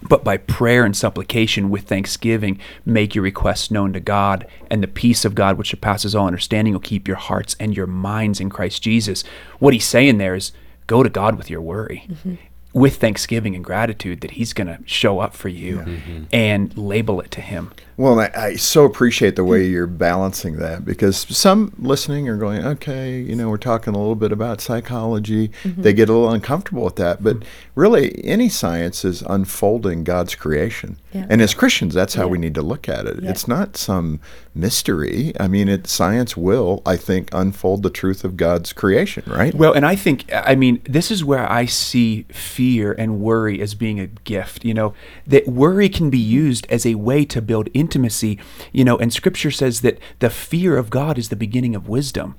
but 0.01 0.23
by 0.23 0.37
prayer 0.37 0.83
and 0.83 0.97
supplication 0.97 1.69
with 1.69 1.83
thanksgiving, 1.83 2.59
make 2.85 3.13
your 3.13 3.23
requests 3.23 3.69
known 3.69 3.93
to 3.93 3.99
God, 3.99 4.47
and 4.69 4.81
the 4.81 4.87
peace 4.87 5.25
of 5.25 5.35
God, 5.35 5.57
which 5.57 5.69
surpasses 5.69 6.15
all 6.15 6.25
understanding, 6.25 6.73
will 6.73 6.79
keep 6.79 7.07
your 7.07 7.17
hearts 7.17 7.55
and 7.59 7.77
your 7.77 7.87
minds 7.87 8.39
in 8.39 8.49
Christ 8.49 8.81
Jesus. 8.81 9.23
What 9.59 9.73
he's 9.73 9.85
saying 9.85 10.17
there 10.17 10.33
is 10.33 10.51
go 10.87 11.03
to 11.03 11.09
God 11.09 11.37
with 11.37 11.49
your 11.49 11.61
worry. 11.61 12.05
Mm-hmm. 12.09 12.35
With 12.73 12.95
thanksgiving 12.97 13.53
and 13.53 13.65
gratitude 13.65 14.21
that 14.21 14.31
He's 14.31 14.53
going 14.53 14.67
to 14.67 14.79
show 14.85 15.19
up 15.19 15.33
for 15.33 15.49
you 15.49 15.79
mm-hmm. 15.79 16.23
and 16.31 16.77
label 16.77 17.19
it 17.19 17.29
to 17.31 17.41
Him. 17.41 17.73
Well, 18.01 18.19
I, 18.19 18.31
I 18.35 18.55
so 18.55 18.83
appreciate 18.83 19.35
the 19.35 19.43
way 19.43 19.63
you're 19.63 19.85
balancing 19.85 20.57
that 20.57 20.83
because 20.83 21.17
some 21.17 21.71
listening 21.77 22.27
are 22.29 22.35
going, 22.35 22.65
okay, 22.65 23.19
you 23.19 23.35
know, 23.35 23.47
we're 23.47 23.57
talking 23.57 23.93
a 23.93 23.97
little 23.99 24.15
bit 24.15 24.31
about 24.31 24.59
psychology. 24.59 25.49
Mm-hmm. 25.63 25.83
They 25.83 25.93
get 25.93 26.09
a 26.09 26.13
little 26.13 26.31
uncomfortable 26.31 26.83
with 26.83 26.95
that. 26.95 27.23
But 27.23 27.43
really, 27.75 28.19
any 28.25 28.49
science 28.49 29.05
is 29.05 29.21
unfolding 29.21 30.03
God's 30.03 30.33
creation. 30.33 30.97
Yeah. 31.13 31.27
And 31.29 31.43
as 31.43 31.53
Christians, 31.53 31.93
that's 31.93 32.15
how 32.15 32.23
Yeah. 32.23 32.31
we 32.31 32.37
need 32.39 32.55
to 32.55 32.63
look 32.63 32.89
at 32.89 33.05
it. 33.05 33.21
Yeah. 33.21 33.29
It's 33.29 33.47
not 33.47 33.77
some 33.77 34.19
mystery. 34.55 35.33
I 35.39 35.47
mean, 35.47 35.69
it, 35.69 35.85
science 35.85 36.35
will, 36.35 36.81
I 36.85 36.97
think, 36.97 37.29
unfold 37.31 37.83
the 37.83 37.89
truth 37.91 38.23
of 38.23 38.35
God's 38.35 38.73
creation, 38.73 39.23
right? 39.27 39.53
Well, 39.53 39.73
and 39.73 39.85
I 39.85 39.95
think, 39.95 40.25
I 40.33 40.55
mean, 40.55 40.81
this 40.85 41.11
is 41.11 41.23
where 41.23 41.49
I 41.49 41.65
see 41.65 42.23
fear 42.31 42.93
and 42.93 43.19
worry 43.19 43.61
as 43.61 43.75
being 43.75 43.99
a 43.99 44.07
gift. 44.07 44.65
You 44.65 44.73
know, 44.73 44.93
that 45.27 45.47
worry 45.47 45.87
can 45.87 46.09
be 46.09 46.17
used 46.17 46.65
as 46.69 46.85
a 46.85 46.95
way 46.95 47.25
to 47.25 47.41
build 47.41 47.69
intimacy. 47.91 48.39
You 48.71 48.85
know, 48.85 48.97
and 48.97 49.11
scripture 49.11 49.51
says 49.51 49.81
that 49.81 49.99
the 50.19 50.29
fear 50.29 50.77
of 50.77 50.89
God 50.89 51.17
is 51.17 51.29
the 51.29 51.35
beginning 51.35 51.75
of 51.75 51.89
wisdom. 51.89 52.35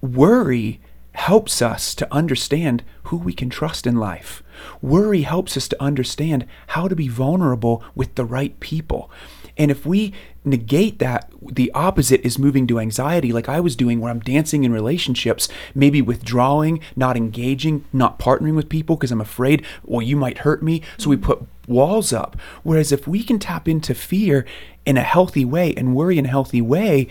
Worry 0.00 0.80
helps 1.12 1.60
us 1.60 1.94
to 1.96 2.12
understand 2.12 2.82
who 3.04 3.16
we 3.16 3.32
can 3.34 3.50
trust 3.50 3.86
in 3.86 3.96
life. 3.96 4.42
Worry 4.80 5.22
helps 5.22 5.56
us 5.56 5.68
to 5.68 5.82
understand 5.82 6.46
how 6.68 6.88
to 6.88 6.96
be 6.96 7.08
vulnerable 7.08 7.82
with 7.94 8.14
the 8.14 8.24
right 8.24 8.58
people. 8.60 9.10
And 9.58 9.70
if 9.70 9.84
we 9.84 10.14
negate 10.44 10.98
that, 10.98 11.30
the 11.52 11.70
opposite 11.72 12.20
is 12.22 12.38
moving 12.38 12.66
to 12.66 12.78
anxiety, 12.78 13.32
like 13.32 13.48
I 13.48 13.60
was 13.60 13.76
doing, 13.76 14.00
where 14.00 14.10
I'm 14.10 14.20
dancing 14.20 14.64
in 14.64 14.72
relationships, 14.72 15.48
maybe 15.74 16.00
withdrawing, 16.00 16.80
not 16.96 17.16
engaging, 17.16 17.84
not 17.92 18.18
partnering 18.18 18.54
with 18.54 18.68
people 18.68 18.96
because 18.96 19.12
I'm 19.12 19.20
afraid, 19.20 19.64
well, 19.84 20.02
you 20.02 20.16
might 20.16 20.38
hurt 20.38 20.62
me. 20.62 20.82
So 20.98 21.10
we 21.10 21.16
put 21.16 21.44
walls 21.66 22.12
up. 22.12 22.36
Whereas 22.62 22.92
if 22.92 23.06
we 23.06 23.22
can 23.22 23.38
tap 23.38 23.68
into 23.68 23.94
fear 23.94 24.46
in 24.86 24.96
a 24.96 25.02
healthy 25.02 25.44
way 25.44 25.74
and 25.74 25.94
worry 25.94 26.18
in 26.18 26.26
a 26.26 26.30
healthy 26.30 26.62
way, 26.62 27.06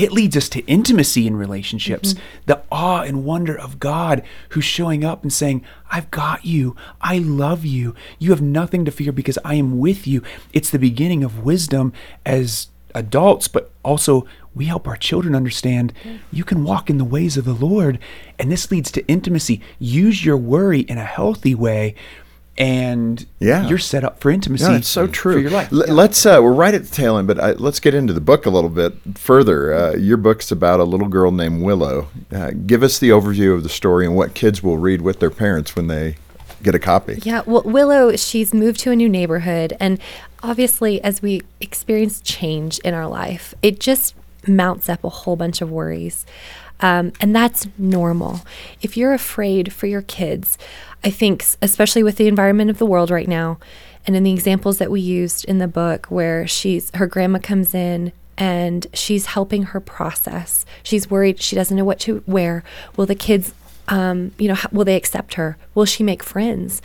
it 0.00 0.12
leads 0.12 0.34
us 0.34 0.48
to 0.48 0.64
intimacy 0.66 1.26
in 1.26 1.36
relationships, 1.36 2.14
mm-hmm. 2.14 2.24
the 2.46 2.62
awe 2.72 3.02
and 3.02 3.24
wonder 3.24 3.56
of 3.58 3.78
God 3.78 4.22
who's 4.50 4.64
showing 4.64 5.04
up 5.04 5.22
and 5.22 5.32
saying, 5.32 5.62
I've 5.90 6.10
got 6.10 6.46
you. 6.46 6.74
I 7.02 7.18
love 7.18 7.66
you. 7.66 7.94
You 8.18 8.30
have 8.30 8.40
nothing 8.40 8.86
to 8.86 8.90
fear 8.90 9.12
because 9.12 9.38
I 9.44 9.56
am 9.56 9.78
with 9.78 10.06
you. 10.06 10.22
It's 10.54 10.70
the 10.70 10.78
beginning 10.78 11.22
of 11.22 11.44
wisdom 11.44 11.92
as 12.24 12.68
adults, 12.94 13.46
but 13.46 13.70
also 13.82 14.26
we 14.54 14.64
help 14.64 14.88
our 14.88 14.96
children 14.96 15.34
understand 15.34 15.92
mm-hmm. 16.02 16.16
you 16.32 16.44
can 16.44 16.64
walk 16.64 16.88
in 16.88 16.96
the 16.96 17.04
ways 17.04 17.36
of 17.36 17.44
the 17.44 17.52
Lord. 17.52 17.98
And 18.38 18.50
this 18.50 18.70
leads 18.70 18.90
to 18.92 19.06
intimacy. 19.06 19.60
Use 19.78 20.24
your 20.24 20.38
worry 20.38 20.80
in 20.80 20.96
a 20.96 21.04
healthy 21.04 21.54
way. 21.54 21.94
And 22.58 23.24
Yeah. 23.38 23.66
you're 23.68 23.78
set 23.78 24.04
up 24.04 24.20
for 24.20 24.30
intimacy. 24.30 24.64
No, 24.64 24.72
that's 24.72 24.88
so 24.88 25.06
true. 25.06 25.34
For 25.34 25.38
your 25.38 25.50
life. 25.50 25.72
L- 25.72 25.84
Yeah. 25.86 25.92
Let's 25.94 26.26
uh, 26.26 26.40
we're 26.42 26.52
right 26.52 26.74
at 26.74 26.84
the 26.84 26.90
tail 26.94 27.16
end, 27.16 27.26
but 27.26 27.38
uh, 27.38 27.54
let's 27.58 27.80
get 27.80 27.94
into 27.94 28.12
the 28.12 28.20
book 28.20 28.44
a 28.44 28.50
little 28.50 28.68
bit 28.70 28.94
further. 29.14 29.72
Uh, 29.72 29.94
your 29.94 30.16
book's 30.18 30.50
about 30.50 30.78
a 30.80 30.84
little 30.84 31.08
girl 31.08 31.30
named 31.32 31.62
Willow. 31.62 32.08
Uh, 32.30 32.50
give 32.66 32.82
us 32.82 32.98
the 32.98 33.08
overview 33.10 33.54
of 33.54 33.62
the 33.62 33.68
story 33.70 34.04
and 34.04 34.14
what 34.14 34.34
kids 34.34 34.62
will 34.62 34.76
read 34.78 35.00
with 35.00 35.20
their 35.20 35.30
parents 35.30 35.74
when 35.74 35.86
they 35.86 36.16
get 36.62 36.74
a 36.74 36.78
copy. 36.78 37.18
Yeah, 37.22 37.40
well, 37.46 37.62
Willow, 37.64 38.14
she's 38.16 38.52
moved 38.52 38.80
to 38.80 38.90
a 38.90 38.96
new 38.96 39.08
neighborhood. 39.08 39.74
And 39.80 39.98
obviously, 40.42 41.02
as 41.02 41.22
we 41.22 41.40
experience 41.62 42.20
change 42.20 42.78
in 42.80 42.92
our 42.92 43.06
life, 43.08 43.54
it 43.62 43.80
just 43.80 44.14
mounts 44.46 44.88
up 44.88 45.04
a 45.04 45.08
whole 45.08 45.36
bunch 45.36 45.60
of 45.60 45.70
worries. 45.70 46.26
Um, 46.80 47.12
and 47.20 47.34
that's 47.36 47.68
normal. 47.76 48.40
If 48.80 48.96
you're 48.96 49.12
afraid 49.12 49.72
for 49.72 49.86
your 49.86 50.02
kids, 50.02 50.56
I 51.04 51.10
think, 51.10 51.44
especially 51.62 52.02
with 52.02 52.16
the 52.16 52.28
environment 52.28 52.70
of 52.70 52.78
the 52.78 52.86
world 52.86 53.10
right 53.10 53.28
now, 53.28 53.58
and 54.06 54.16
in 54.16 54.22
the 54.22 54.32
examples 54.32 54.78
that 54.78 54.90
we 54.90 55.00
used 55.00 55.44
in 55.44 55.58
the 55.58 55.68
book, 55.68 56.06
where 56.06 56.46
she's 56.46 56.90
her 56.94 57.06
grandma 57.06 57.38
comes 57.38 57.74
in 57.74 58.12
and 58.38 58.86
she's 58.94 59.26
helping 59.26 59.64
her 59.64 59.80
process. 59.80 60.64
She's 60.82 61.10
worried 61.10 61.42
she 61.42 61.54
doesn't 61.54 61.76
know 61.76 61.84
what 61.84 62.00
to 62.00 62.22
wear. 62.26 62.64
Will 62.96 63.04
the 63.04 63.14
kids 63.14 63.52
um, 63.90 64.32
you 64.38 64.48
know, 64.48 64.54
how, 64.54 64.68
will 64.72 64.84
they 64.84 64.96
accept 64.96 65.34
her? 65.34 65.58
Will 65.74 65.84
she 65.84 66.02
make 66.02 66.22
friends? 66.22 66.80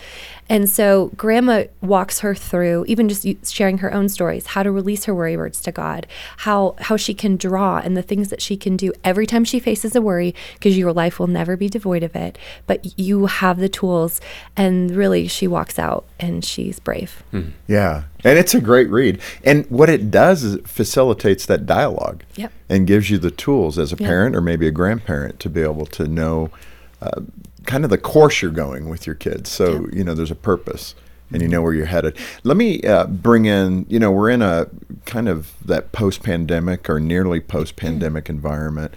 And 0.47 0.69
so 0.69 1.07
grandma 1.17 1.63
walks 1.81 2.19
her 2.19 2.35
through, 2.35 2.85
even 2.87 3.09
just 3.09 3.25
sharing 3.51 3.79
her 3.79 3.91
own 3.91 4.09
stories, 4.09 4.45
how 4.47 4.61
to 4.61 4.71
release 4.71 5.05
her 5.05 5.15
worry 5.15 5.35
words 5.35 5.59
to 5.61 5.71
God, 5.71 6.05
how 6.37 6.75
how 6.79 6.97
she 6.97 7.15
can 7.15 7.35
draw 7.35 7.79
and 7.79 7.97
the 7.97 8.03
things 8.03 8.29
that 8.29 8.41
she 8.41 8.55
can 8.55 8.77
do 8.77 8.93
every 9.03 9.25
time 9.25 9.43
she 9.43 9.59
faces 9.59 9.95
a 9.95 10.01
worry, 10.01 10.35
because 10.53 10.77
your 10.77 10.93
life 10.93 11.17
will 11.19 11.25
never 11.25 11.57
be 11.57 11.67
devoid 11.67 12.03
of 12.03 12.15
it. 12.15 12.37
But 12.67 12.99
you 12.99 13.25
have 13.25 13.57
the 13.57 13.69
tools, 13.69 14.21
and 14.55 14.91
really, 14.91 15.27
she 15.27 15.47
walks 15.47 15.79
out 15.79 16.05
and 16.19 16.45
she's 16.45 16.79
brave. 16.79 17.23
Yeah, 17.67 18.03
and 18.23 18.37
it's 18.37 18.53
a 18.53 18.61
great 18.61 18.89
read. 18.91 19.19
And 19.43 19.65
what 19.71 19.89
it 19.89 20.11
does 20.11 20.43
is 20.43 20.55
it 20.55 20.67
facilitates 20.67 21.47
that 21.47 21.65
dialogue. 21.65 22.23
Yep. 22.35 22.51
And 22.69 22.85
gives 22.85 23.09
you 23.09 23.17
the 23.17 23.31
tools 23.31 23.79
as 23.79 23.91
a 23.93 23.95
Yeah. 23.95 24.07
parent 24.07 24.35
or 24.35 24.41
maybe 24.41 24.67
a 24.67 24.71
grandparent 24.71 25.39
to 25.39 25.49
be 25.49 25.61
able 25.61 25.87
to 25.87 26.07
know 26.07 26.51
uh, 27.01 27.21
kind 27.65 27.83
of 27.83 27.89
the 27.89 27.97
course 27.97 28.41
you're 28.41 28.51
going 28.51 28.89
with 28.89 29.05
your 29.05 29.15
kids. 29.15 29.49
So 29.49 29.87
you 29.91 30.03
know 30.03 30.13
there's 30.13 30.31
a 30.31 30.35
purpose. 30.35 30.95
And 31.31 31.41
you 31.41 31.47
know 31.47 31.63
where 31.63 31.73
you're 31.73 31.87
headed. 31.87 32.15
Let 32.43 32.55
me 32.55 32.81
uh, 32.83 33.07
bring 33.07 33.45
in, 33.45 33.87
you 33.89 33.97
know, 33.97 34.11
we're 34.11 34.29
in 34.29 34.43
a 34.43 34.67
kind 35.05 35.29
of 35.29 35.53
that 35.63 35.91
post 35.91 36.23
pandemic 36.23 36.89
or 36.89 36.99
nearly 36.99 37.39
post 37.39 37.75
pandemic 37.75 38.25
mm. 38.25 38.29
environment. 38.29 38.93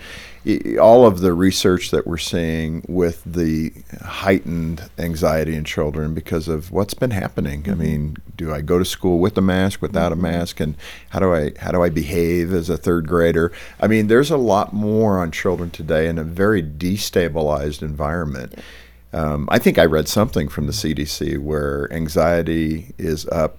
I- 0.47 0.77
All 0.81 1.07
of 1.07 1.21
the 1.21 1.33
research 1.33 1.91
that 1.91 2.07
we're 2.07 2.17
seeing 2.17 2.85
with 2.89 3.23
the 3.25 3.73
heightened 4.03 4.89
anxiety 4.99 5.55
in 5.55 5.65
children 5.65 6.15
because 6.15 6.49
of 6.49 6.73
what's 6.73 6.95
been 6.95 7.11
happening. 7.11 7.65
I 7.67 7.71
mm-hmm. 7.71 7.81
mean, 7.81 8.17
do 8.37 8.53
I 8.53 8.61
go 8.63 8.79
to 8.79 8.85
school 8.85 9.19
with 9.19 9.37
a 9.37 9.43
mask, 9.43 9.83
without 9.83 10.13
a 10.13 10.15
mm-hmm. 10.15 10.23
mask, 10.23 10.61
and 10.61 10.77
how 11.11 11.19
do 11.19 11.35
I 11.35 11.53
how 11.59 11.71
do 11.73 11.83
I 11.83 11.91
behave 11.91 12.53
as 12.53 12.71
a 12.71 12.77
third 12.77 13.07
grader? 13.09 13.53
I 13.81 13.87
mean, 13.87 14.07
there's 14.07 14.31
a 14.31 14.37
lot 14.39 14.73
more 14.73 15.19
on 15.19 15.31
children 15.31 15.71
today 15.71 16.09
in 16.09 16.19
a 16.19 16.25
very 16.25 16.63
destabilized 16.63 17.83
environment. 17.83 18.55
Um, 19.13 19.49
I 19.51 19.59
think 19.59 19.79
I 19.79 19.85
read 19.85 20.09
something 20.09 20.49
from 20.49 20.67
the 20.67 20.73
CDC 20.73 21.39
where 21.39 21.91
anxiety 21.93 22.95
is 22.99 23.27
up 23.29 23.59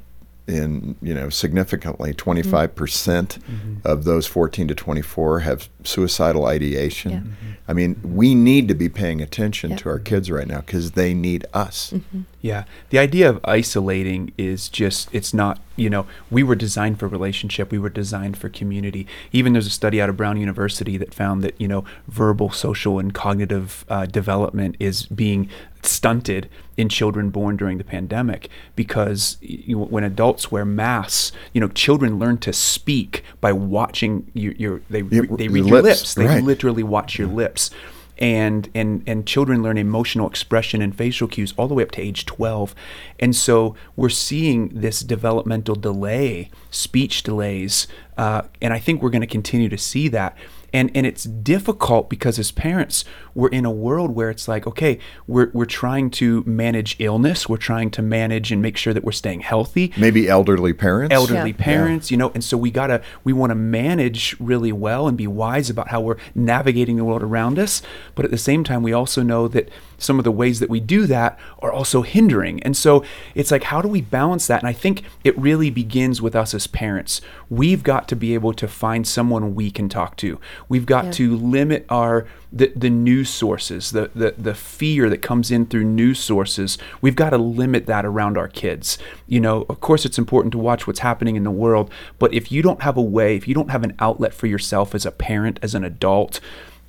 in 0.50 0.96
you 1.02 1.14
know 1.14 1.30
significantly 1.30 2.14
25 2.14 2.76
percent 2.76 3.38
mm-hmm. 3.42 3.76
of 3.86 4.04
those 4.04 4.26
14 4.26 4.68
to 4.68 4.76
24 4.76 5.40
have 5.42 5.70
suicidal 5.84 6.46
ideation. 6.46 7.12
Yeah. 7.12 7.56
I 7.68 7.74
mean, 7.74 8.00
we 8.04 8.34
need 8.36 8.68
to 8.68 8.74
be 8.74 8.90
paying 8.90 9.22
attention 9.22 9.72
Yeah. 9.72 9.78
to 9.78 9.90
our 9.90 10.00
kids 10.00 10.30
right 10.32 10.48
now 10.48 10.62
because 10.62 10.92
they 10.92 11.14
need 11.14 11.46
us. 11.54 11.94
Yeah. 12.42 12.64
The 12.90 12.98
idea 13.00 13.30
of 13.30 13.40
isolating 13.44 14.32
is 14.38 14.70
just, 14.70 15.08
it's 15.14 15.34
not, 15.34 15.60
you 15.76 15.90
know, 15.90 16.06
we 16.32 16.42
were 16.42 16.56
designed 16.56 17.00
for 17.00 17.08
relationship. 17.08 17.72
We 17.72 17.78
were 17.80 17.90
designed 17.90 18.38
for 18.38 18.50
community. 18.50 19.06
Even 19.32 19.54
there's 19.54 19.68
a 19.68 19.72
study 19.72 20.02
out 20.02 20.10
of 20.10 20.18
Brown 20.18 20.38
University 20.38 20.98
that 20.98 21.14
found 21.14 21.44
that, 21.44 21.60
you 21.62 21.68
know, 21.68 21.84
verbal, 22.08 22.50
social, 22.50 22.98
and 22.98 23.14
cognitive 23.14 23.86
uh, 23.90 24.06
development 24.06 24.76
is 24.80 25.06
being 25.06 25.50
stunted 25.82 26.50
in 26.76 26.90
children 26.90 27.30
born 27.30 27.56
during 27.56 27.78
the 27.78 27.84
pandemic 27.84 28.50
because 28.76 29.38
you 29.42 29.78
know, 29.78 29.84
when 29.86 30.04
adults 30.04 30.52
wear 30.52 30.66
masks, 30.66 31.32
you 31.54 31.62
know, 31.62 31.68
children 31.70 32.20
learn 32.20 32.38
to 32.38 32.52
speak 32.52 33.24
by 33.42 33.52
watching 33.54 34.30
your, 34.34 34.54
your 34.54 34.82
they, 34.90 35.02
Yeah, 35.02 35.22
they 35.30 35.48
read 35.48 35.66
your 35.70 35.82
lips, 35.82 36.02
lips. 36.02 36.14
They 36.16 36.26
right. 36.26 36.44
literally 36.44 36.84
watch 36.84 37.18
your 37.18 37.28
lips 37.28 37.72
and 38.20 38.70
and 38.76 39.02
and 39.08 39.26
children 39.26 39.64
learn 39.64 39.78
emotional 39.78 40.28
expression 40.28 40.82
and 40.82 40.96
facial 40.96 41.28
cues 41.28 41.54
all 41.58 41.68
the 41.68 41.74
way 41.74 41.84
up 41.84 41.92
to 41.92 42.02
age 42.02 42.26
12 42.26 42.76
and 43.20 43.36
so 43.36 43.76
we're 43.96 44.10
seeing 44.10 44.68
this 44.70 45.00
developmental 45.00 45.74
delay 45.74 46.52
speech 46.70 47.24
delays 47.24 47.88
uh, 48.18 48.42
and 48.62 48.74
i 48.74 48.80
think 48.80 49.02
we're 49.02 49.10
going 49.10 49.22
to 49.22 49.28
continue 49.28 49.70
to 49.70 49.78
see 49.78 50.10
that 50.10 50.38
and 50.74 50.92
and 50.96 51.06
it's 51.06 51.24
difficult 51.24 52.10
because 52.10 52.38
as 52.40 52.52
parents 52.52 53.06
we're 53.34 53.50
in 53.50 53.66
a 53.66 53.72
world 53.72 54.12
where 54.12 54.30
it's 54.30 54.48
like 54.48 54.66
okay 54.68 55.00
we're, 55.28 55.50
we're 55.54 55.66
trying 55.66 56.10
to 56.10 56.44
manage 56.46 56.96
illness 57.00 57.48
we're 57.48 57.58
trying 57.58 57.90
to 57.92 58.02
manage 58.02 58.52
and 58.52 58.62
make 58.62 58.78
sure 58.78 58.94
that 58.94 59.04
we're 59.04 59.12
staying 59.12 59.42
healthy 59.42 59.92
Maybe 59.98 60.28
elderly 60.28 60.74
parents. 60.74 61.14
elderly 61.14 61.52
Yeah. 61.52 61.56
parents 61.58 62.12
you 62.12 62.18
know 62.18 62.32
and 62.34 62.44
so 62.44 62.58
we 62.58 62.72
gotta 62.72 63.02
we 63.24 63.34
want 63.34 63.52
to 63.52 63.56
manage 63.56 64.36
really 64.40 64.72
well 64.72 65.08
and 65.08 65.18
be 65.18 65.28
wise 65.28 65.70
about 65.70 65.90
how 65.90 66.02
we're 66.02 66.18
navigating 66.36 66.96
the 66.98 67.04
world 67.04 67.24
around 67.24 67.58
us 67.60 67.82
but 68.16 68.26
at 68.26 68.32
the 68.32 68.38
same 68.38 68.64
time 68.64 68.84
we 68.84 68.94
also 68.94 69.22
know 69.24 69.48
that 69.48 69.70
some 70.00 70.18
of 70.20 70.24
the 70.24 70.32
ways 70.32 70.60
that 70.60 70.70
we 70.70 70.80
do 70.80 71.06
that 71.08 71.38
are 71.60 71.72
also 71.72 72.02
hindering. 72.02 72.62
And 72.64 72.76
so 72.76 73.04
it's 73.36 73.52
like 73.52 73.64
how 73.64 73.82
do 73.82 73.88
we 73.88 74.02
balance 74.02 74.48
that? 74.48 74.62
And 74.62 74.68
i 74.68 74.74
think 74.74 75.04
it 75.24 75.38
really 75.38 75.70
begins 75.70 76.22
with 76.22 76.36
us 76.36 76.54
as 76.54 76.68
parents. 76.68 77.22
We've 77.50 77.84
got 77.84 78.08
to 78.10 78.16
be 78.16 78.34
able 78.34 78.54
to 78.54 78.68
find 78.68 79.08
someone 79.08 79.56
we 79.56 79.70
can 79.72 79.90
talk 79.90 80.16
to. 80.18 80.40
We've 80.68 80.86
got 80.86 81.06
Yeah. 81.06 81.12
to 81.12 81.36
limit 81.38 81.86
our 81.90 82.26
the, 82.52 82.72
the 82.76 82.90
news 82.90 83.30
sources 83.30 83.92
the, 83.92 84.10
the 84.16 84.34
the 84.38 84.56
fear 84.56 85.08
that 85.10 85.20
comes 85.22 85.52
in 85.52 85.68
through 85.68 85.84
news 85.84 86.20
sources. 86.20 86.78
We've 87.00 87.16
got 87.16 87.30
to 87.30 87.38
limit 87.38 87.86
that 87.86 88.06
around 88.06 88.38
our 88.38 88.48
kids. 88.48 88.98
You 89.28 89.40
know 89.40 89.66
of 89.70 89.80
course 89.82 90.06
it's 90.06 90.18
important 90.18 90.52
to 90.54 90.58
watch 90.58 90.88
what's 90.88 91.00
happening 91.00 91.36
in 91.36 91.44
the 91.44 91.52
world 91.52 91.92
but 92.18 92.34
if 92.34 92.52
you 92.52 92.62
don't 92.62 92.82
have 92.82 92.98
a 92.98 93.02
way 93.02 93.36
if 93.36 93.48
you 93.48 93.54
don't 93.54 93.70
have 93.70 93.84
an 93.84 93.94
outlet 94.00 94.34
for 94.34 94.48
yourself 94.48 94.96
as 94.96 95.06
a 95.06 95.12
parent 95.12 95.60
as 95.62 95.76
an 95.76 95.84
adult 95.84 96.40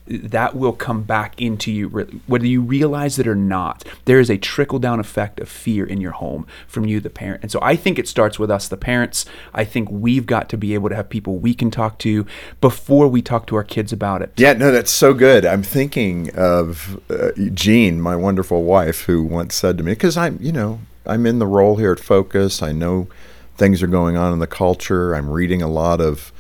that 0.06 0.56
will 0.56 0.72
come 0.72 1.02
back 1.02 1.40
into 1.40 1.70
you 1.70 1.88
whether 2.26 2.46
you 2.46 2.60
realize 2.60 3.18
it 3.18 3.28
or 3.28 3.34
not 3.34 3.84
there 4.06 4.18
is 4.18 4.28
a 4.28 4.36
trickle 4.36 4.78
down 4.78 4.98
effect 4.98 5.38
of 5.38 5.48
fear 5.48 5.84
in 5.84 6.00
your 6.00 6.12
home 6.12 6.46
from 6.66 6.84
you 6.84 7.00
the 7.00 7.10
parent. 7.10 7.42
And 7.42 7.50
so 7.50 7.58
i 7.62 7.76
think 7.76 7.98
it 7.98 8.08
starts 8.08 8.38
with 8.38 8.50
us 8.50 8.68
the 8.68 8.76
parents. 8.76 9.24
I 9.54 9.64
think 9.64 9.88
we've 9.90 10.26
got 10.26 10.48
to 10.50 10.56
be 10.56 10.74
able 10.74 10.88
to 10.88 10.96
have 10.96 11.08
people 11.08 11.38
we 11.38 11.54
can 11.54 11.70
talk 11.70 11.98
to 12.00 12.26
before 12.60 13.08
we 13.08 13.22
talk 13.22 13.46
to 13.48 13.56
our 13.56 13.64
kids 13.64 13.92
about 13.92 14.22
it. 14.22 14.32
Yeah 14.36 14.54
no 14.54 14.70
that's 14.70 14.90
so 14.90 15.14
good. 15.14 15.44
I'm 15.44 15.62
thinking 15.62 16.30
of 16.34 17.00
uh, 17.10 17.30
jean 17.54 18.00
my 18.00 18.16
wonderful 18.16 18.64
wife 18.64 19.02
who 19.02 19.22
once 19.22 19.54
said 19.54 19.78
to 19.78 19.84
me 19.84 19.92
because 19.92 20.16
i'm 20.16 20.38
you 20.40 20.52
know 20.52 20.80
i'm 21.06 21.26
in 21.26 21.38
the 21.38 21.46
role 21.46 21.76
here 21.76 21.92
at 21.92 22.00
focus. 22.00 22.62
I 22.62 22.72
know 22.72 23.08
things 23.56 23.82
are 23.82 23.86
going 23.86 24.16
on 24.16 24.32
in 24.32 24.38
the 24.38 24.46
culture. 24.46 25.14
I'm 25.14 25.28
reading 25.28 25.62
a 25.62 25.68
lot 25.68 26.00
of 26.00 26.32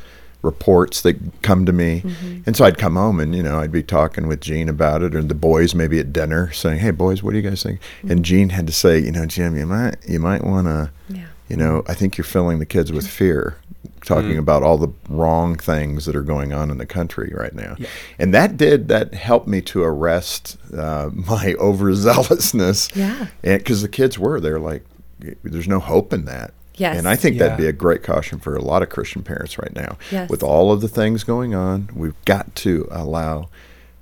reports 0.42 1.02
that 1.02 1.16
come 1.42 1.66
to 1.66 1.72
me. 1.72 2.00
Mm-hmm. 2.00 2.40
And 2.46 2.56
so 2.56 2.64
I'd 2.64 2.78
come 2.78 2.96
home 2.96 3.20
and, 3.20 3.34
you 3.34 3.42
know, 3.42 3.60
I'd 3.60 3.72
be 3.72 3.82
talking 3.82 4.26
with 4.26 4.40
Jean 4.40 4.68
about 4.68 5.02
it 5.02 5.14
or 5.14 5.22
the 5.22 5.34
boys 5.34 5.74
maybe 5.74 5.98
at 5.98 6.12
dinner 6.12 6.50
saying, 6.52 6.80
Hey 6.80 6.90
boys, 6.90 7.22
what 7.22 7.32
do 7.32 7.38
you 7.38 7.48
guys 7.48 7.62
think? 7.62 7.80
Mm-hmm. 7.80 8.10
And 8.10 8.24
Jean 8.24 8.48
had 8.50 8.66
to 8.66 8.72
say, 8.72 8.98
you 8.98 9.12
know, 9.12 9.26
Jim, 9.26 9.56
you 9.56 9.66
might 9.66 9.96
you 10.06 10.20
might 10.20 10.44
wanna 10.44 10.92
yeah. 11.08 11.26
you 11.48 11.56
know, 11.56 11.84
I 11.86 11.94
think 11.94 12.16
you're 12.16 12.24
filling 12.24 12.58
the 12.58 12.66
kids 12.66 12.92
with 12.92 13.06
fear. 13.06 13.56
Talking 14.04 14.30
mm-hmm. 14.30 14.38
about 14.38 14.62
all 14.62 14.78
the 14.78 14.92
wrong 15.10 15.56
things 15.56 16.06
that 16.06 16.16
are 16.16 16.22
going 16.22 16.54
on 16.54 16.70
in 16.70 16.78
the 16.78 16.86
country 16.86 17.32
right 17.34 17.54
now, 17.54 17.76
yeah. 17.78 17.88
and 18.18 18.32
that 18.32 18.56
did 18.56 18.88
that 18.88 19.12
helped 19.12 19.46
me 19.46 19.60
to 19.62 19.82
arrest 19.82 20.56
uh, 20.72 21.10
my 21.14 21.54
overzealousness. 21.58 22.96
Yeah, 22.96 23.26
because 23.42 23.82
the 23.82 23.88
kids 23.88 24.18
were 24.18 24.40
they're 24.40 24.58
like, 24.58 24.84
there's 25.42 25.68
no 25.68 25.80
hope 25.80 26.14
in 26.14 26.24
that. 26.24 26.54
Yes. 26.80 26.96
And 26.96 27.06
I 27.06 27.14
think 27.14 27.36
yeah. 27.36 27.44
that'd 27.44 27.58
be 27.58 27.66
a 27.66 27.72
great 27.72 28.02
caution 28.02 28.38
for 28.38 28.56
a 28.56 28.62
lot 28.62 28.82
of 28.82 28.88
Christian 28.88 29.22
parents 29.22 29.58
right 29.58 29.74
now. 29.74 29.98
Yes. 30.10 30.30
With 30.30 30.42
all 30.42 30.72
of 30.72 30.80
the 30.80 30.88
things 30.88 31.24
going 31.24 31.54
on, 31.54 31.90
we've 31.94 32.16
got 32.24 32.54
to 32.56 32.88
allow 32.90 33.50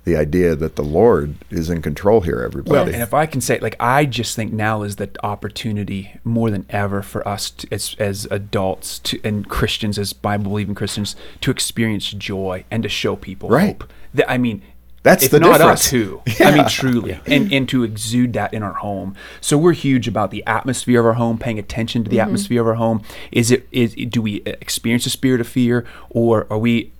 the 0.05 0.15
idea 0.15 0.55
that 0.55 0.77
the 0.77 0.83
Lord 0.83 1.35
is 1.49 1.69
in 1.69 1.81
control 1.81 2.21
here, 2.21 2.41
everybody. 2.41 2.71
Well, 2.71 2.85
and 2.87 3.03
if 3.03 3.13
I 3.13 3.25
can 3.25 3.41
say, 3.41 3.59
like, 3.59 3.75
I 3.81 4.05
just 4.05 4.33
think 4.33 4.53
now 4.53 4.83
is 4.83 4.95
the 4.95 5.11
opportunity 5.23 6.19
more 6.23 6.49
than 6.49 6.65
ever 6.69 7.01
for 7.01 7.27
us 7.27 7.51
to, 7.51 7.67
as 7.69 7.97
as 7.99 8.25
adults 8.31 8.99
to, 8.99 9.19
and 9.25 9.47
Christians, 9.47 9.99
as 9.99 10.13
Bible 10.13 10.45
believing 10.45 10.73
Christians, 10.73 11.17
to 11.41 11.51
experience 11.51 12.09
joy 12.11 12.63
and 12.71 12.81
to 12.83 12.89
show 12.89 13.17
people 13.17 13.49
right. 13.49 13.67
hope. 13.67 13.91
That 14.13 14.31
I 14.31 14.37
mean, 14.37 14.61
that's 15.03 15.25
if 15.25 15.31
the 15.31 15.39
not 15.39 15.57
difference. 15.57 15.85
us 15.85 15.91
who 15.91 16.21
yeah. 16.39 16.47
I 16.47 16.55
mean 16.55 16.67
truly 16.67 17.11
yeah. 17.11 17.19
and 17.25 17.51
and 17.51 17.69
to 17.69 17.83
exude 17.83 18.33
that 18.33 18.53
in 18.53 18.63
our 18.63 18.73
home 18.73 19.15
so 19.41 19.57
we're 19.57 19.73
huge 19.73 20.07
about 20.07 20.31
the 20.31 20.43
atmosphere 20.45 20.99
of 20.99 21.05
our 21.05 21.13
home 21.13 21.37
paying 21.37 21.59
attention 21.59 22.03
to 22.03 22.09
the 22.09 22.17
mm-hmm. 22.17 22.27
atmosphere 22.27 22.61
of 22.61 22.67
our 22.67 22.73
home 22.75 23.03
is 23.31 23.51
it 23.51 23.67
is 23.71 23.95
do 23.95 24.21
we 24.21 24.41
experience 24.45 25.05
a 25.05 25.09
spirit 25.09 25.41
of 25.41 25.47
fear 25.47 25.85
or 26.09 26.47
are 26.49 26.57
we 26.57 26.91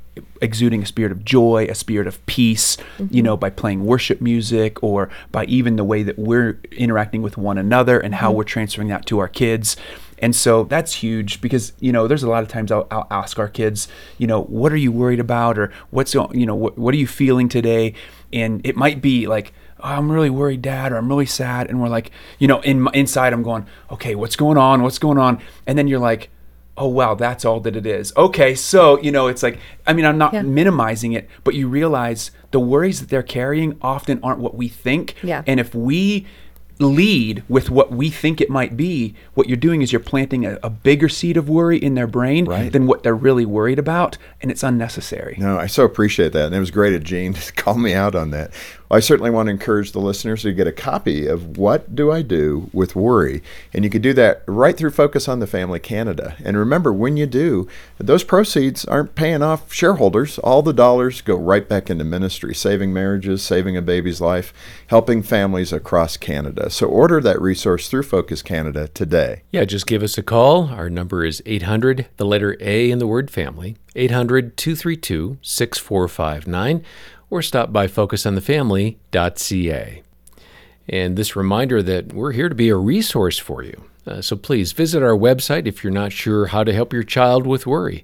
exuding 0.41 0.83
a 0.83 0.85
spirit 0.85 1.11
of 1.11 1.23
joy 1.23 1.65
a 1.69 1.75
spirit 1.75 2.07
of 2.07 2.23
peace 2.25 2.77
mm-hmm. 2.97 3.13
you 3.13 3.21
know 3.21 3.37
by 3.37 3.49
playing 3.49 3.85
worship 3.85 4.21
music 4.21 4.81
or 4.83 5.09
by 5.31 5.45
even 5.45 5.75
the 5.75 5.83
way 5.83 6.03
that 6.03 6.17
we're 6.17 6.59
interacting 6.71 7.21
with 7.21 7.37
one 7.37 7.57
another 7.57 7.99
and 7.99 8.15
how 8.15 8.29
mm-hmm. 8.29 8.37
we're 8.37 8.43
transferring 8.43 8.87
that 8.87 9.05
to 9.05 9.19
our 9.19 9.27
kids 9.27 9.75
and 10.21 10.35
so 10.35 10.63
that's 10.65 10.93
huge 10.93 11.41
because, 11.41 11.73
you 11.79 11.91
know, 11.91 12.07
there's 12.07 12.23
a 12.23 12.29
lot 12.29 12.43
of 12.43 12.49
times 12.49 12.71
I'll, 12.71 12.87
I'll 12.91 13.07
ask 13.09 13.39
our 13.39 13.47
kids, 13.47 13.87
you 14.17 14.27
know, 14.27 14.43
what 14.43 14.71
are 14.71 14.77
you 14.77 14.91
worried 14.91 15.19
about? 15.19 15.57
Or 15.57 15.71
what's, 15.89 16.13
you 16.13 16.45
know, 16.45 16.55
what, 16.55 16.77
what 16.77 16.93
are 16.93 16.97
you 16.97 17.07
feeling 17.07 17.49
today? 17.49 17.93
And 18.31 18.65
it 18.65 18.75
might 18.75 19.01
be 19.01 19.27
like, 19.27 19.53
oh, 19.79 19.89
I'm 19.89 20.11
really 20.11 20.29
worried, 20.29 20.61
dad, 20.61 20.91
or 20.91 20.97
I'm 20.97 21.07
really 21.09 21.25
sad. 21.25 21.69
And 21.69 21.81
we're 21.81 21.89
like, 21.89 22.11
you 22.37 22.47
know, 22.47 22.59
in 22.61 22.87
inside, 22.93 23.33
I'm 23.33 23.43
going, 23.43 23.65
okay, 23.91 24.15
what's 24.15 24.35
going 24.35 24.57
on? 24.57 24.83
What's 24.83 24.99
going 24.99 25.17
on? 25.17 25.41
And 25.65 25.77
then 25.77 25.87
you're 25.87 25.99
like, 25.99 26.29
oh 26.79 26.87
wow 26.87 27.13
that's 27.13 27.43
all 27.43 27.59
that 27.59 27.75
it 27.75 27.85
is 27.85 28.13
okay 28.15 28.55
so 28.55 28.97
you 29.01 29.11
know 29.11 29.27
it's 29.27 29.43
like 29.43 29.59
i 29.85 29.91
mean 29.91 30.05
i'm 30.05 30.17
not 30.17 30.33
yeah. 30.33 30.41
minimizing 30.41 31.11
it 31.11 31.27
but 31.43 31.53
you 31.53 31.67
realize 31.67 32.31
the 32.51 32.59
worries 32.59 33.01
that 33.01 33.09
they're 33.09 33.21
carrying 33.21 33.77
often 33.81 34.17
aren't 34.23 34.39
what 34.39 34.55
we 34.55 34.69
think 34.69 35.13
yeah. 35.21 35.43
and 35.45 35.59
if 35.59 35.75
we 35.75 36.25
lead 36.79 37.43
with 37.49 37.69
what 37.69 37.91
we 37.91 38.09
think 38.09 38.39
it 38.39 38.49
might 38.49 38.77
be, 38.77 39.13
what 39.33 39.47
you're 39.47 39.57
doing 39.57 39.81
is 39.81 39.91
you're 39.91 39.99
planting 39.99 40.45
a, 40.45 40.57
a 40.63 40.69
bigger 40.69 41.09
seed 41.09 41.35
of 41.37 41.49
worry 41.49 41.77
in 41.77 41.95
their 41.95 42.07
brain 42.07 42.45
right. 42.45 42.71
than 42.71 42.87
what 42.87 43.03
they're 43.03 43.15
really 43.15 43.45
worried 43.45 43.77
about, 43.77 44.17
and 44.41 44.49
it's 44.49 44.63
unnecessary. 44.63 45.35
No, 45.37 45.57
I 45.57 45.67
so 45.67 45.83
appreciate 45.83 46.31
that. 46.33 46.47
And 46.47 46.55
it 46.55 46.59
was 46.59 46.71
great 46.71 46.93
of 46.93 47.03
Jean 47.03 47.33
to 47.33 47.53
call 47.53 47.75
me 47.75 47.93
out 47.93 48.15
on 48.15 48.31
that. 48.31 48.51
I 48.91 49.01
certainly 49.01 49.29
want 49.29 49.47
to 49.47 49.51
encourage 49.51 49.91
the 49.91 49.99
listeners 49.99 50.41
to 50.41 50.51
get 50.51 50.65
a 50.65 50.71
copy 50.71 51.27
of 51.27 51.59
What 51.59 51.95
Do 51.95 52.11
I 52.11 52.23
Do 52.23 52.71
with 52.73 52.95
Worry? 52.95 53.43
And 53.71 53.83
you 53.83 53.89
can 53.91 54.01
do 54.01 54.13
that 54.13 54.41
right 54.47 54.75
through 54.75 54.89
Focus 54.89 55.27
on 55.27 55.39
the 55.39 55.45
Family 55.45 55.79
Canada. 55.79 56.35
And 56.43 56.57
remember, 56.57 56.91
when 56.91 57.15
you 57.15 57.27
do, 57.27 57.67
those 57.99 58.23
proceeds 58.23 58.85
aren't 58.85 59.13
paying 59.13 59.43
off 59.43 59.71
shareholders. 59.71 60.39
All 60.39 60.63
the 60.63 60.73
dollars 60.73 61.21
go 61.21 61.35
right 61.35 61.69
back 61.69 61.91
into 61.91 62.03
ministry, 62.03 62.55
saving 62.55 62.91
marriages, 62.91 63.43
saving 63.43 63.77
a 63.77 63.81
baby's 63.83 64.21
life, 64.21 64.51
helping 64.87 65.21
families 65.21 65.71
across 65.71 66.17
Canada. 66.17 66.71
So 66.71 66.87
order 66.87 67.21
that 67.21 67.39
resource 67.39 67.89
through 67.89 68.03
Focus 68.03 68.41
Canada 68.41 68.87
today. 68.87 69.43
Yeah, 69.51 69.65
just 69.65 69.85
give 69.85 70.01
us 70.01 70.17
a 70.17 70.23
call. 70.23 70.69
Our 70.69 70.89
number 70.89 71.23
is 71.23 71.43
800, 71.45 72.07
the 72.17 72.25
letter 72.25 72.57
A 72.59 72.89
in 72.89 72.97
the 72.97 73.05
word 73.05 73.29
family, 73.29 73.77
800 73.95 74.57
232 74.57 75.37
6459 75.43 76.83
or 77.29 77.41
stop 77.41 77.71
by 77.71 77.87
focusonthefamily.ca. 77.87 80.03
And 80.87 81.15
this 81.15 81.35
reminder 81.35 81.83
that 81.83 82.13
we're 82.13 82.31
here 82.31 82.49
to 82.49 82.55
be 82.55 82.69
a 82.69 82.75
resource 82.75 83.37
for 83.37 83.63
you. 83.63 83.83
Uh, 84.07 84.21
so 84.21 84.35
please 84.35 84.71
visit 84.71 85.03
our 85.03 85.15
website 85.15 85.67
if 85.67 85.83
you're 85.83 85.93
not 85.93 86.11
sure 86.11 86.47
how 86.47 86.63
to 86.63 86.73
help 86.73 86.91
your 86.91 87.03
child 87.03 87.45
with 87.45 87.67
worry. 87.67 88.03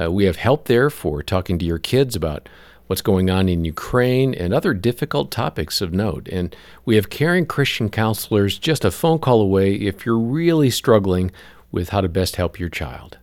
Uh, 0.00 0.10
we 0.10 0.24
have 0.24 0.36
help 0.36 0.66
there 0.66 0.88
for 0.88 1.22
talking 1.22 1.58
to 1.58 1.66
your 1.66 1.78
kids 1.78 2.16
about 2.16 2.48
what's 2.86 3.02
going 3.02 3.30
on 3.30 3.48
in 3.48 3.64
Ukraine 3.64 4.34
and 4.34 4.52
other 4.52 4.74
difficult 4.74 5.30
topics 5.30 5.80
of 5.80 5.92
note. 5.92 6.28
And 6.30 6.54
we 6.84 6.96
have 6.96 7.10
caring 7.10 7.46
Christian 7.46 7.90
counselors 7.90 8.58
just 8.58 8.84
a 8.84 8.90
phone 8.90 9.18
call 9.18 9.40
away 9.40 9.74
if 9.74 10.06
you're 10.06 10.18
really 10.18 10.70
struggling 10.70 11.30
with 11.70 11.90
how 11.90 12.00
to 12.00 12.08
best 12.08 12.36
help 12.36 12.58
your 12.58 12.68
child. 12.68 13.18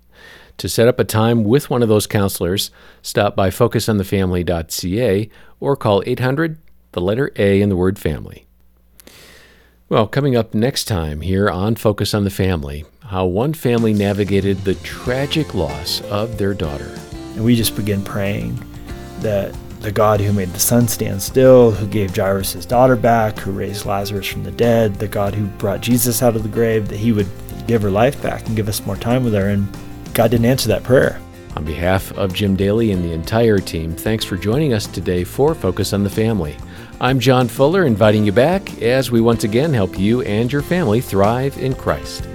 To 0.60 0.68
set 0.68 0.90
up 0.90 1.00
a 1.00 1.06
time 1.06 1.46
with 1.46 1.70
one 1.70 1.82
of 1.82 1.88
those 1.88 2.06
counselors, 2.06 2.70
stop 3.02 3.34
by 3.34 3.50
focusonthefamily.ca 3.50 5.30
or 5.62 5.76
call 5.78 6.04
800, 6.06 6.58
the 6.92 7.00
letter 7.00 7.32
A 7.38 7.62
in 7.62 7.70
the 7.70 7.78
word 7.78 7.98
family. 7.98 8.46
Well, 9.88 10.06
coming 10.06 10.36
up 10.36 10.54
next 10.54 10.84
time 10.84 11.22
here 11.22 11.50
on 11.50 11.78
Focus 11.78 12.14
on 12.14 12.26
the 12.26 12.30
Family, 12.30 12.84
how 13.06 13.26
one 13.26 13.54
family 13.54 13.94
navigated 13.94 14.58
the 14.58 14.76
tragic 14.76 15.54
loss 15.54 16.02
of 16.02 16.38
their 16.38 16.54
daughter. 16.54 16.94
And 17.36 17.46
we 17.46 17.56
just 17.56 17.78
begin 17.78 18.04
praying 18.04 18.62
that 19.22 19.56
the 19.80 19.94
God 19.94 20.20
who 20.20 20.34
made 20.34 20.50
the 20.50 20.60
sun 20.60 20.90
stand 20.90 21.22
still, 21.22 21.72
who 21.72 21.88
gave 21.88 22.14
Jairus 22.14 22.52
his 22.52 22.66
daughter 22.66 22.98
back, 22.98 23.40
who 23.40 23.54
raised 23.54 23.86
Lazarus 23.86 24.28
from 24.28 24.44
the 24.44 24.52
dead, 24.52 24.96
the 24.96 25.08
God 25.08 25.34
who 25.34 25.48
brought 25.58 25.80
Jesus 25.80 26.22
out 26.22 26.36
of 26.36 26.44
the 26.44 26.50
grave, 26.50 26.90
that 26.90 27.00
he 27.00 27.14
would 27.14 27.30
give 27.66 27.82
her 27.82 27.90
life 27.90 28.22
back 28.22 28.46
and 28.46 28.58
give 28.58 28.68
us 28.68 28.86
more 28.86 28.98
time 28.98 29.24
with 29.24 29.34
her. 29.34 29.48
And 29.48 29.66
God 30.14 30.32
didn't 30.32 30.46
answer 30.46 30.68
that 30.70 30.84
prayer. 30.84 31.22
On 31.56 31.66
behalf 31.66 32.12
of 32.14 32.34
Jim 32.34 32.56
Daly 32.56 32.92
and 32.92 33.04
the 33.04 33.12
entire 33.12 33.60
team, 33.60 33.94
thanks 33.96 34.24
for 34.24 34.38
joining 34.38 34.74
us 34.74 34.86
today 34.86 35.24
for 35.24 35.56
Focus 35.56 35.94
on 35.94 36.04
the 36.04 36.10
Family. 36.10 36.56
I'm 37.02 37.20
John 37.20 37.48
Fuller, 37.48 37.86
inviting 37.86 38.26
you 38.26 38.32
back 38.32 38.82
as 38.82 39.10
we 39.10 39.20
once 39.20 39.44
again 39.44 39.74
help 39.74 39.98
you 39.98 40.22
and 40.22 40.52
your 40.52 40.62
family 40.62 41.02
thrive 41.02 41.58
in 41.58 41.74
Christ. 41.74 42.29